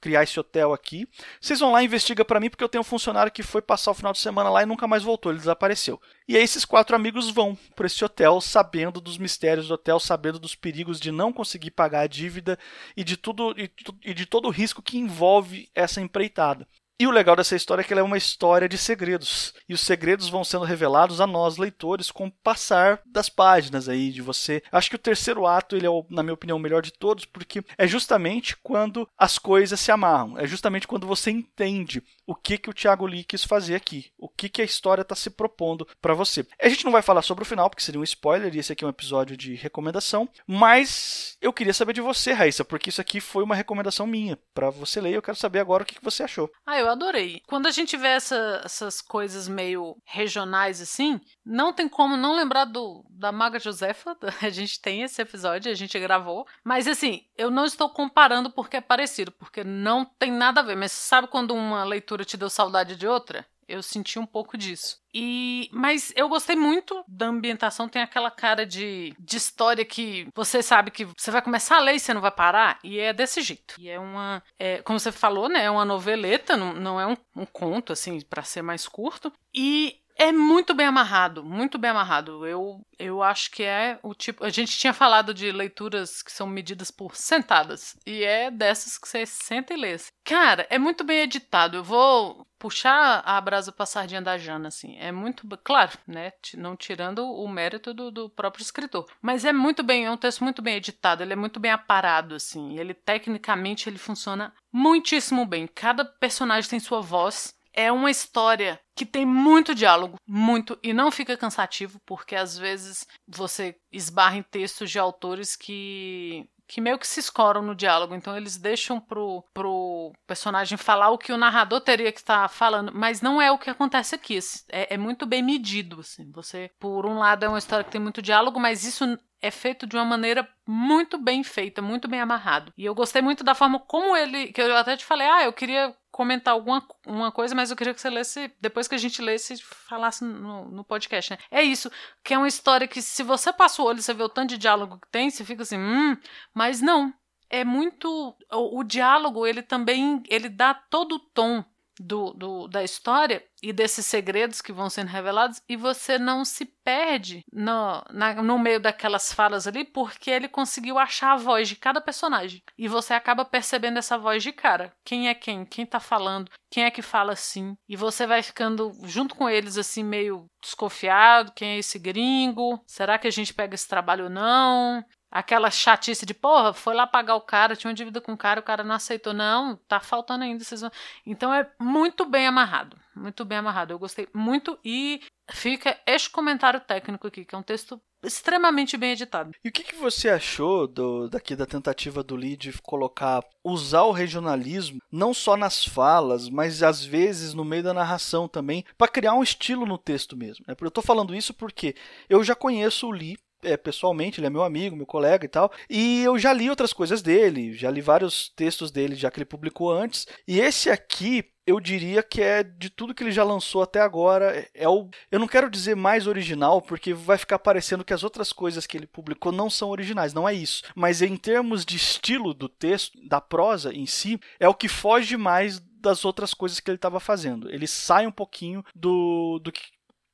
criar 0.00 0.22
esse 0.22 0.38
hotel 0.38 0.72
aqui. 0.72 1.08
Vocês 1.40 1.58
vão 1.58 1.72
lá 1.72 1.82
e 1.82 1.86
investiga 1.86 2.24
para 2.24 2.38
mim 2.38 2.48
porque 2.48 2.62
eu 2.62 2.68
tenho 2.68 2.82
um 2.82 2.84
funcionário 2.84 3.32
que 3.32 3.42
foi 3.42 3.60
passar 3.60 3.90
o 3.90 3.94
final 3.94 4.12
de 4.12 4.20
semana 4.20 4.48
lá 4.48 4.62
e 4.62 4.66
nunca 4.66 4.86
mais 4.86 5.02
voltou, 5.02 5.32
ele 5.32 5.40
desapareceu. 5.40 6.00
E 6.28 6.36
aí 6.36 6.42
esses 6.44 6.64
quatro 6.64 6.94
amigos 6.94 7.28
vão 7.28 7.58
para 7.74 7.86
esse 7.86 8.04
hotel 8.04 8.40
sabendo 8.40 9.00
dos 9.00 9.18
mistérios 9.18 9.66
do 9.66 9.74
hotel, 9.74 9.98
sabendo 9.98 10.38
dos 10.38 10.54
perigos 10.54 11.00
de 11.00 11.10
não 11.10 11.32
conseguir 11.32 11.72
pagar 11.72 12.02
a 12.02 12.06
dívida 12.06 12.56
e 12.96 13.02
de 13.02 13.16
tudo 13.16 13.56
e 14.04 14.14
de 14.14 14.26
todo 14.26 14.46
o 14.46 14.52
risco 14.52 14.82
que 14.82 14.98
envolve 14.98 15.68
essa 15.74 16.00
empreitada. 16.00 16.66
E 17.02 17.06
o 17.08 17.10
legal 17.10 17.34
dessa 17.34 17.56
história 17.56 17.82
é 17.82 17.84
que 17.84 17.92
ela 17.92 17.98
é 17.98 18.04
uma 18.04 18.16
história 18.16 18.68
de 18.68 18.78
segredos. 18.78 19.52
E 19.68 19.74
os 19.74 19.80
segredos 19.80 20.28
vão 20.28 20.44
sendo 20.44 20.64
revelados 20.64 21.20
a 21.20 21.26
nós, 21.26 21.56
leitores, 21.56 22.12
com 22.12 22.28
o 22.28 22.30
passar 22.30 23.00
das 23.04 23.28
páginas 23.28 23.88
aí 23.88 24.12
de 24.12 24.22
você. 24.22 24.62
Acho 24.70 24.88
que 24.88 24.94
o 24.94 25.00
terceiro 25.00 25.44
ato, 25.44 25.74
ele 25.74 25.84
é, 25.84 25.90
na 26.08 26.22
minha 26.22 26.34
opinião, 26.34 26.58
o 26.58 26.60
melhor 26.60 26.80
de 26.80 26.92
todos, 26.92 27.24
porque 27.24 27.64
é 27.76 27.88
justamente 27.88 28.56
quando 28.62 29.08
as 29.18 29.36
coisas 29.36 29.80
se 29.80 29.90
amarram. 29.90 30.38
É 30.38 30.46
justamente 30.46 30.86
quando 30.86 31.04
você 31.04 31.32
entende 31.32 32.04
o 32.24 32.36
que, 32.36 32.56
que 32.56 32.70
o 32.70 32.72
Thiago 32.72 33.04
Lee 33.04 33.24
quis 33.24 33.42
fazer 33.42 33.74
aqui. 33.74 34.12
O 34.16 34.28
que, 34.28 34.48
que 34.48 34.62
a 34.62 34.64
história 34.64 35.02
está 35.02 35.16
se 35.16 35.28
propondo 35.28 35.88
para 36.00 36.14
você. 36.14 36.46
A 36.60 36.68
gente 36.68 36.84
não 36.84 36.92
vai 36.92 37.02
falar 37.02 37.22
sobre 37.22 37.42
o 37.42 37.46
final, 37.46 37.68
porque 37.68 37.82
seria 37.82 38.00
um 38.00 38.04
spoiler, 38.04 38.54
e 38.54 38.60
esse 38.60 38.72
aqui 38.72 38.84
é 38.84 38.86
um 38.86 38.90
episódio 38.90 39.36
de 39.36 39.54
recomendação. 39.54 40.28
Mas 40.46 41.36
eu 41.40 41.52
queria 41.52 41.74
saber 41.74 41.94
de 41.94 42.00
você, 42.00 42.32
Raíssa, 42.32 42.64
porque 42.64 42.90
isso 42.90 43.00
aqui 43.00 43.20
foi 43.20 43.42
uma 43.42 43.56
recomendação 43.56 44.06
minha 44.06 44.38
para 44.54 44.70
você 44.70 45.00
ler. 45.00 45.14
Eu 45.14 45.22
quero 45.22 45.36
saber 45.36 45.58
agora 45.58 45.82
o 45.82 45.86
que, 45.86 45.96
que 45.96 46.04
você 46.04 46.22
achou. 46.22 46.48
Ah, 46.64 46.78
eu 46.78 46.91
adorei. 46.92 47.42
Quando 47.46 47.66
a 47.66 47.70
gente 47.70 47.96
vê 47.96 48.08
essa, 48.08 48.62
essas 48.64 49.00
coisas 49.00 49.48
meio 49.48 49.96
regionais 50.04 50.80
assim, 50.80 51.20
não 51.44 51.72
tem 51.72 51.88
como 51.88 52.16
não 52.16 52.36
lembrar 52.36 52.64
do 52.64 53.04
da 53.10 53.30
Maga 53.32 53.58
Josefa. 53.58 54.16
A 54.42 54.50
gente 54.50 54.80
tem 54.80 55.02
esse 55.02 55.22
episódio, 55.22 55.70
a 55.70 55.74
gente 55.74 55.98
gravou. 55.98 56.46
Mas 56.64 56.88
assim, 56.88 57.24
eu 57.36 57.50
não 57.50 57.64
estou 57.64 57.88
comparando 57.88 58.50
porque 58.50 58.76
é 58.76 58.80
parecido, 58.80 59.30
porque 59.32 59.62
não 59.62 60.04
tem 60.04 60.32
nada 60.32 60.60
a 60.60 60.64
ver. 60.64 60.76
Mas 60.76 60.92
sabe 60.92 61.28
quando 61.28 61.54
uma 61.54 61.84
leitura 61.84 62.24
te 62.24 62.36
deu 62.36 62.50
saudade 62.50 62.96
de 62.96 63.06
outra? 63.06 63.46
Eu 63.68 63.82
senti 63.82 64.18
um 64.18 64.26
pouco 64.26 64.56
disso. 64.56 65.00
E 65.14 65.68
mas 65.72 66.12
eu 66.16 66.28
gostei 66.28 66.56
muito 66.56 67.04
da 67.06 67.26
ambientação, 67.26 67.88
tem 67.88 68.02
aquela 68.02 68.30
cara 68.30 68.64
de, 68.64 69.14
de 69.18 69.36
história 69.36 69.84
que 69.84 70.26
você 70.34 70.62
sabe 70.62 70.90
que 70.90 71.04
você 71.04 71.30
vai 71.30 71.42
começar 71.42 71.76
a 71.76 71.80
ler 71.80 71.96
e 71.96 72.00
você 72.00 72.14
não 72.14 72.20
vai 72.20 72.30
parar, 72.30 72.78
e 72.82 72.98
é 72.98 73.12
desse 73.12 73.42
jeito. 73.42 73.74
E 73.78 73.88
é 73.88 73.98
uma, 73.98 74.42
é, 74.58 74.80
como 74.82 74.98
você 74.98 75.12
falou, 75.12 75.48
né, 75.48 75.64
é 75.64 75.70
uma 75.70 75.84
noveleta, 75.84 76.56
não, 76.56 76.72
não 76.72 77.00
é 77.00 77.06
um, 77.06 77.16
um 77.36 77.46
conto 77.46 77.92
assim 77.92 78.20
para 78.22 78.42
ser 78.42 78.62
mais 78.62 78.88
curto. 78.88 79.32
E 79.54 80.02
é 80.16 80.30
muito 80.30 80.74
bem 80.74 80.86
amarrado, 80.86 81.44
muito 81.44 81.78
bem 81.78 81.90
amarrado. 81.90 82.46
Eu, 82.46 82.80
eu 82.98 83.22
acho 83.22 83.50
que 83.50 83.62
é 83.62 83.98
o 84.02 84.14
tipo. 84.14 84.44
A 84.44 84.50
gente 84.50 84.78
tinha 84.78 84.92
falado 84.92 85.32
de 85.32 85.50
leituras 85.50 86.22
que 86.22 86.30
são 86.30 86.46
medidas 86.46 86.90
por 86.90 87.16
sentadas. 87.16 87.96
E 88.06 88.22
é 88.22 88.50
dessas 88.50 88.98
que 88.98 89.08
você 89.08 89.26
senta 89.26 89.74
e 89.74 89.76
lê. 89.76 89.96
Cara, 90.24 90.66
é 90.70 90.78
muito 90.78 91.02
bem 91.04 91.20
editado. 91.20 91.78
Eu 91.78 91.84
vou 91.84 92.46
puxar 92.62 93.24
a 93.26 93.40
brasa 93.40 93.72
pra 93.72 93.84
sardinha 93.84 94.22
da 94.22 94.38
Jana, 94.38 94.68
assim. 94.68 94.96
É 95.00 95.10
muito. 95.10 95.44
Claro, 95.64 95.98
né? 96.06 96.32
Não 96.56 96.76
tirando 96.76 97.28
o 97.28 97.48
mérito 97.48 97.92
do, 97.92 98.12
do 98.12 98.30
próprio 98.30 98.62
escritor. 98.62 99.10
Mas 99.20 99.44
é 99.44 99.52
muito 99.52 99.82
bem. 99.82 100.04
É 100.04 100.10
um 100.10 100.16
texto 100.16 100.44
muito 100.44 100.62
bem 100.62 100.76
editado. 100.76 101.24
Ele 101.24 101.32
é 101.32 101.36
muito 101.36 101.58
bem 101.58 101.72
aparado, 101.72 102.36
assim. 102.36 102.78
Ele, 102.78 102.94
tecnicamente, 102.94 103.88
ele 103.88 103.98
funciona 103.98 104.54
muitíssimo 104.72 105.44
bem. 105.44 105.66
Cada 105.66 106.04
personagem 106.04 106.70
tem 106.70 106.78
sua 106.78 107.00
voz 107.00 107.52
é 107.74 107.90
uma 107.90 108.10
história 108.10 108.78
que 108.94 109.06
tem 109.06 109.24
muito 109.24 109.74
diálogo, 109.74 110.18
muito, 110.26 110.78
e 110.82 110.92
não 110.92 111.10
fica 111.10 111.36
cansativo, 111.38 111.98
porque 112.04 112.36
às 112.36 112.58
vezes 112.58 113.06
você 113.26 113.74
esbarra 113.90 114.36
em 114.36 114.42
textos 114.42 114.90
de 114.90 114.98
autores 114.98 115.56
que 115.56 116.46
que 116.72 116.80
meio 116.80 116.98
que 116.98 117.06
se 117.06 117.20
escoram 117.20 117.60
no 117.60 117.74
diálogo, 117.74 118.14
então 118.14 118.34
eles 118.34 118.56
deixam 118.56 118.98
pro, 118.98 119.44
pro 119.52 120.10
personagem 120.26 120.78
falar 120.78 121.10
o 121.10 121.18
que 121.18 121.30
o 121.30 121.36
narrador 121.36 121.82
teria 121.82 122.10
que 122.10 122.20
estar 122.20 122.44
tá 122.44 122.48
falando, 122.48 122.90
mas 122.94 123.20
não 123.20 123.42
é 123.42 123.52
o 123.52 123.58
que 123.58 123.68
acontece 123.68 124.14
aqui. 124.14 124.38
É, 124.70 124.94
é 124.94 124.96
muito 124.96 125.26
bem 125.26 125.42
medido, 125.42 126.00
assim. 126.00 126.32
Você, 126.32 126.70
por 126.80 127.04
um 127.04 127.18
lado, 127.18 127.44
é 127.44 127.48
uma 127.48 127.58
história 127.58 127.84
que 127.84 127.90
tem 127.90 128.00
muito 128.00 128.22
diálogo, 128.22 128.58
mas 128.58 128.84
isso 128.84 129.04
é 129.42 129.50
feito 129.50 129.86
de 129.86 129.96
uma 129.96 130.04
maneira 130.06 130.48
muito 130.66 131.18
bem 131.18 131.44
feita, 131.44 131.82
muito 131.82 132.08
bem 132.08 132.22
amarrado. 132.22 132.72
E 132.74 132.86
eu 132.86 132.94
gostei 132.94 133.20
muito 133.20 133.44
da 133.44 133.54
forma 133.54 133.78
como 133.78 134.16
ele. 134.16 134.50
Que 134.50 134.62
eu 134.62 134.74
até 134.74 134.96
te 134.96 135.04
falei, 135.04 135.26
ah, 135.26 135.44
eu 135.44 135.52
queria 135.52 135.94
comentar 136.12 136.52
alguma 136.52 136.86
uma 137.06 137.32
coisa, 137.32 137.54
mas 137.54 137.70
eu 137.70 137.76
queria 137.76 137.94
que 137.94 138.00
você 138.00 138.10
lesse, 138.10 138.52
depois 138.60 138.86
que 138.86 138.94
a 138.94 138.98
gente 138.98 139.22
lesse, 139.22 139.56
falasse 139.62 140.22
no, 140.22 140.66
no 140.70 140.84
podcast, 140.84 141.30
né? 141.30 141.38
É 141.50 141.62
isso, 141.62 141.90
que 142.22 142.34
é 142.34 142.38
uma 142.38 142.46
história 142.46 142.86
que 142.86 143.00
se 143.00 143.22
você 143.22 143.50
passa 143.52 143.82
o 143.82 143.86
olho 143.86 144.00
você 144.00 144.12
vê 144.12 144.22
o 144.22 144.28
tanto 144.28 144.50
de 144.50 144.58
diálogo 144.58 145.00
que 145.00 145.10
tem, 145.10 145.30
você 145.30 145.44
fica 145.44 145.62
assim, 145.62 145.78
hum, 145.78 146.16
mas 146.54 146.80
não. 146.80 147.12
É 147.48 147.64
muito. 147.64 148.34
O, 148.50 148.80
o 148.80 148.84
diálogo, 148.84 149.46
ele 149.46 149.62
também. 149.62 150.22
Ele 150.28 150.48
dá 150.48 150.72
todo 150.72 151.16
o 151.16 151.18
tom 151.18 151.62
do, 152.00 152.32
do, 152.32 152.68
da 152.68 152.82
história 152.82 153.44
e 153.62 153.72
desses 153.72 154.04
segredos 154.04 154.60
que 154.60 154.72
vão 154.72 154.90
sendo 154.90 155.08
revelados 155.08 155.62
e 155.68 155.76
você 155.76 156.18
não 156.18 156.44
se 156.44 156.64
perde 156.64 157.44
no, 157.52 158.02
na, 158.10 158.34
no 158.42 158.58
meio 158.58 158.80
daquelas 158.80 159.32
falas 159.32 159.66
ali 159.66 159.84
porque 159.84 160.30
ele 160.30 160.48
conseguiu 160.48 160.98
achar 160.98 161.32
a 161.32 161.36
voz 161.36 161.68
de 161.68 161.76
cada 161.76 162.00
personagem 162.00 162.62
e 162.76 162.88
você 162.88 163.14
acaba 163.14 163.44
percebendo 163.44 163.98
essa 163.98 164.18
voz 164.18 164.42
de 164.42 164.52
cara. 164.52 164.92
Quem 165.04 165.28
é 165.28 165.34
quem? 165.34 165.64
Quem 165.64 165.86
tá 165.86 166.00
falando? 166.00 166.50
Quem 166.70 166.84
é 166.84 166.90
que 166.90 167.02
fala 167.02 167.32
assim? 167.32 167.76
E 167.88 167.96
você 167.96 168.26
vai 168.26 168.42
ficando 168.42 168.92
junto 169.04 169.34
com 169.34 169.48
eles 169.48 169.78
assim 169.78 170.02
meio 170.02 170.46
desconfiado. 170.60 171.52
Quem 171.54 171.70
é 171.70 171.78
esse 171.78 171.98
gringo? 171.98 172.82
Será 172.86 173.18
que 173.18 173.28
a 173.28 173.30
gente 173.30 173.54
pega 173.54 173.74
esse 173.74 173.86
trabalho 173.86 174.24
ou 174.24 174.30
não? 174.30 175.04
Aquela 175.30 175.70
chatice 175.70 176.26
de, 176.26 176.34
porra, 176.34 176.74
foi 176.74 176.94
lá 176.94 177.06
pagar 177.06 177.36
o 177.36 177.40
cara, 177.40 177.74
tinha 177.74 177.88
uma 177.88 177.94
dívida 177.94 178.20
com 178.20 178.34
o 178.34 178.36
cara, 178.36 178.60
o 178.60 178.62
cara 178.62 178.84
não 178.84 178.94
aceitou. 178.94 179.32
Não, 179.32 179.76
tá 179.88 179.98
faltando 179.98 180.44
ainda. 180.44 180.62
Vocês. 180.62 180.82
Então 181.24 181.52
é 181.54 181.70
muito 181.80 182.26
bem 182.26 182.46
amarrado. 182.46 182.98
Muito 183.14 183.44
bem 183.44 183.58
amarrado. 183.58 183.92
Eu 183.92 183.98
gostei 183.98 184.28
muito 184.34 184.78
e 184.84 185.20
fica 185.50 185.98
este 186.06 186.30
comentário 186.30 186.80
técnico 186.80 187.26
aqui, 187.26 187.44
que 187.44 187.54
é 187.54 187.58
um 187.58 187.62
texto 187.62 188.00
extremamente 188.24 188.96
bem 188.96 189.12
editado. 189.12 189.50
E 189.64 189.68
o 189.68 189.72
que, 189.72 189.82
que 189.82 189.96
você 189.96 190.28
achou 190.28 190.86
do, 190.86 191.28
daqui 191.28 191.56
da 191.56 191.66
tentativa 191.66 192.22
do 192.22 192.36
Lee 192.36 192.56
de 192.56 192.72
colocar, 192.80 193.42
usar 193.64 194.02
o 194.02 194.12
regionalismo 194.12 195.00
não 195.10 195.34
só 195.34 195.56
nas 195.56 195.84
falas, 195.84 196.48
mas 196.48 196.82
às 196.82 197.04
vezes 197.04 197.52
no 197.52 197.64
meio 197.64 197.82
da 197.82 197.92
narração 197.92 198.46
também, 198.46 198.84
para 198.96 199.10
criar 199.10 199.34
um 199.34 199.42
estilo 199.42 199.84
no 199.84 199.98
texto 199.98 200.36
mesmo? 200.36 200.64
Né? 200.68 200.74
Eu 200.80 200.88
estou 200.88 201.02
falando 201.02 201.34
isso 201.34 201.52
porque 201.52 201.96
eu 202.28 202.44
já 202.44 202.54
conheço 202.54 203.08
o 203.08 203.10
Lee 203.10 203.36
é, 203.62 203.76
pessoalmente, 203.76 204.40
ele 204.40 204.46
é 204.46 204.50
meu 204.50 204.62
amigo, 204.62 204.96
meu 204.96 205.06
colega 205.06 205.44
e 205.44 205.48
tal. 205.48 205.72
E 205.88 206.22
eu 206.22 206.38
já 206.38 206.52
li 206.52 206.68
outras 206.68 206.92
coisas 206.92 207.22
dele, 207.22 207.74
já 207.74 207.90
li 207.90 208.00
vários 208.00 208.48
textos 208.50 208.90
dele 208.90 209.14
já 209.14 209.30
que 209.30 209.38
ele 209.38 209.44
publicou 209.44 209.90
antes. 209.90 210.26
E 210.46 210.60
esse 210.60 210.90
aqui, 210.90 211.44
eu 211.66 211.78
diria 211.78 212.22
que 212.22 212.42
é 212.42 212.62
de 212.62 212.90
tudo 212.90 213.14
que 213.14 213.22
ele 213.22 213.30
já 213.30 213.44
lançou 213.44 213.82
até 213.82 214.00
agora, 214.00 214.68
é 214.74 214.88
o 214.88 215.08
eu 215.30 215.38
não 215.38 215.46
quero 215.46 215.70
dizer 215.70 215.94
mais 215.94 216.26
original, 216.26 216.82
porque 216.82 217.14
vai 217.14 217.38
ficar 217.38 217.58
parecendo 217.58 218.04
que 218.04 218.12
as 218.12 218.24
outras 218.24 218.52
coisas 218.52 218.86
que 218.86 218.96
ele 218.96 219.06
publicou 219.06 219.52
não 219.52 219.70
são 219.70 219.90
originais, 219.90 220.34
não 220.34 220.48
é 220.48 220.54
isso. 220.54 220.82
Mas 220.94 221.22
em 221.22 221.36
termos 221.36 221.84
de 221.84 221.96
estilo 221.96 222.52
do 222.52 222.68
texto, 222.68 223.18
da 223.28 223.40
prosa 223.40 223.94
em 223.94 224.06
si, 224.06 224.40
é 224.58 224.68
o 224.68 224.74
que 224.74 224.88
foge 224.88 225.36
mais 225.36 225.80
das 226.02 226.24
outras 226.24 226.52
coisas 226.52 226.80
que 226.80 226.90
ele 226.90 226.96
estava 226.96 227.20
fazendo. 227.20 227.70
Ele 227.70 227.86
sai 227.86 228.26
um 228.26 228.32
pouquinho 228.32 228.84
do, 228.94 229.60
do 229.60 229.70
que 229.70 229.82